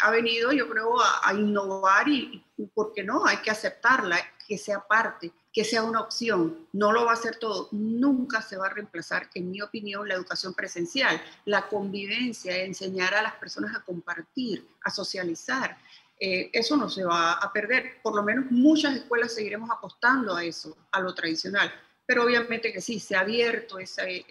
ha, 0.02 0.10
venido, 0.10 0.50
yo 0.50 0.68
creo, 0.68 0.96
a, 1.00 1.32
innovar 1.32 2.08
y, 2.08 2.44
¿por 2.74 2.92
qué 2.92 3.04
no? 3.04 3.24
Hay 3.24 3.36
que 3.36 3.52
aceptarla, 3.52 4.18
que 4.48 4.58
sea 4.58 4.80
parte, 4.80 5.30
que 5.52 5.62
sea 5.62 5.84
una 5.84 6.00
opción. 6.00 6.66
No 6.72 6.90
lo 6.90 7.04
va 7.04 7.12
a 7.12 7.14
hacer 7.14 7.36
todo. 7.36 7.68
Nunca 7.70 8.42
se 8.42 8.56
va 8.56 8.66
a 8.66 8.70
reemplazar, 8.70 9.30
en 9.34 9.52
mi 9.52 9.60
opinión, 9.60 10.08
la 10.08 10.14
educación 10.14 10.54
presencial, 10.54 11.22
la 11.44 11.68
convivencia, 11.68 12.56
enseñar 12.56 13.14
a 13.14 13.22
las 13.22 13.36
personas 13.36 13.76
a 13.76 13.84
compartir, 13.84 14.66
a 14.82 14.90
socializar. 14.90 15.78
Eh, 16.18 16.50
eso 16.52 16.76
no 16.76 16.88
se 16.88 17.04
va 17.04 17.34
a 17.34 17.52
perder. 17.52 18.02
Por 18.02 18.16
lo 18.16 18.24
menos 18.24 18.50
muchas 18.50 18.96
escuelas 18.96 19.32
seguiremos 19.32 19.70
apostando 19.70 20.34
a 20.34 20.42
eso, 20.42 20.76
a 20.90 20.98
lo 20.98 21.14
tradicional 21.14 21.72
pero 22.06 22.24
obviamente 22.24 22.72
que 22.72 22.80
sí, 22.80 23.00
se 23.00 23.16
ha 23.16 23.20
abierto 23.20 23.78
ese 23.80 24.24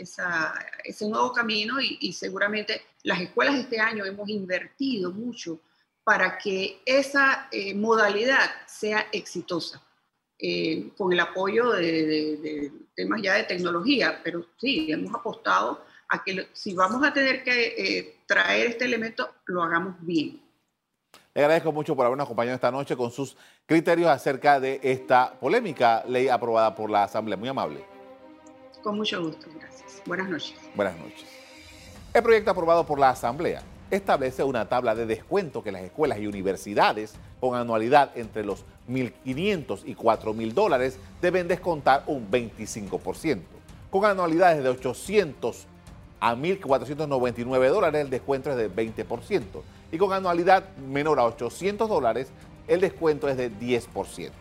nuevo 1.01 1.33
camino 1.33 1.75
y, 1.81 2.13
seguramente 2.13 2.81
las 3.03 3.19
escuelas 3.21 3.55
este 3.55 3.79
año 3.79 4.05
hemos 4.05 4.29
invertido 4.29 5.11
mucho 5.11 5.59
para 6.03 6.37
que 6.37 6.81
esa 6.85 7.47
eh, 7.51 7.73
modalidad 7.73 8.49
sea 8.67 9.07
exitosa, 9.11 9.81
eh, 10.39 10.89
con 10.97 11.11
el 11.11 11.19
apoyo 11.19 11.71
de, 11.71 12.71
temas 12.95 13.21
ya 13.21 13.33
de 13.33 13.43
tecnología, 13.43 14.21
pero 14.23 14.45
sí, 14.57 14.87
hemos 14.89 15.13
apostado 15.13 15.83
a 16.07 16.23
que 16.23 16.47
si 16.53 16.73
vamos 16.73 17.05
a 17.05 17.11
tener 17.11 17.43
que 17.43 17.75
eh, 17.77 18.17
traer 18.25 18.67
este 18.67 18.85
elemento, 18.85 19.29
lo 19.45 19.63
hagamos 19.63 19.95
bien. 19.99 20.41
Le 21.33 21.41
agradezco 21.41 21.71
mucho 21.73 21.95
por 21.95 22.05
habernos 22.05 22.25
acompañado 22.25 22.55
esta 22.55 22.71
noche 22.71 22.95
con 22.95 23.11
sus 23.11 23.35
criterios 23.67 24.09
acerca 24.09 24.59
de 24.59 24.79
esta 24.83 25.33
polémica 25.39 26.03
ley 26.07 26.27
aprobada 26.27 26.75
por 26.75 26.89
la 26.89 27.03
Asamblea. 27.03 27.35
Muy 27.35 27.49
amable. 27.49 27.83
Con 28.83 28.97
mucho 28.97 29.23
gusto, 29.23 29.47
gracias. 29.57 30.03
Buenas 30.05 30.29
noches. 30.29 30.55
Buenas 30.75 30.95
noches. 30.97 31.25
El 32.13 32.21
proyecto 32.21 32.51
aprobado 32.51 32.85
por 32.85 32.99
la 32.99 33.09
Asamblea 33.09 33.63
establece 33.89 34.43
una 34.43 34.69
tabla 34.69 34.93
de 34.93 35.07
descuento 35.07 35.63
que 35.63 35.71
las 35.71 35.81
escuelas 35.81 36.19
y 36.19 36.27
universidades 36.27 37.15
con 37.39 37.55
anualidad 37.55 38.15
entre 38.15 38.45
los 38.45 38.65
1.500 38.87 39.81
y 39.85 39.95
4.000 39.95 40.53
dólares 40.53 40.99
deben 41.19 41.47
descontar 41.47 42.03
un 42.05 42.29
25%. 42.29 43.41
Con 43.89 44.05
anualidades 44.05 44.63
de 44.63 44.69
800 44.69 45.65
a 46.19 46.35
1.499 46.35 47.69
dólares 47.69 48.01
el 48.01 48.09
descuento 48.11 48.51
es 48.51 48.57
de 48.57 48.71
20% 48.71 49.43
y 49.91 49.97
con 49.97 50.13
anualidad 50.13 50.75
menor 50.77 51.19
a 51.19 51.25
800 51.25 51.89
dólares, 51.89 52.29
el 52.67 52.81
descuento 52.81 53.27
es 53.27 53.37
de 53.37 53.51
10%. 53.51 54.31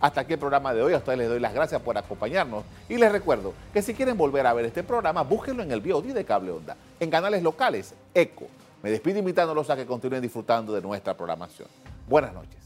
Hasta 0.00 0.20
aquí 0.20 0.34
el 0.34 0.38
programa 0.38 0.74
de 0.74 0.82
hoy. 0.82 0.92
A 0.92 0.98
ustedes 0.98 1.18
les 1.18 1.28
doy 1.28 1.40
las 1.40 1.54
gracias 1.54 1.80
por 1.80 1.96
acompañarnos. 1.96 2.64
Y 2.88 2.96
les 2.96 3.10
recuerdo 3.10 3.54
que 3.72 3.80
si 3.80 3.94
quieren 3.94 4.18
volver 4.18 4.46
a 4.46 4.52
ver 4.52 4.66
este 4.66 4.82
programa, 4.82 5.22
búsquenlo 5.22 5.62
en 5.62 5.72
el 5.72 5.80
BioD 5.80 6.12
de 6.12 6.24
Cable 6.24 6.50
Onda, 6.50 6.76
en 7.00 7.10
canales 7.10 7.42
locales, 7.42 7.94
ECO. 8.12 8.46
Me 8.82 8.90
despido 8.90 9.18
invitándolos 9.18 9.70
a 9.70 9.76
que 9.76 9.86
continúen 9.86 10.20
disfrutando 10.20 10.74
de 10.74 10.82
nuestra 10.82 11.16
programación. 11.16 11.68
Buenas 12.06 12.34
noches. 12.34 12.64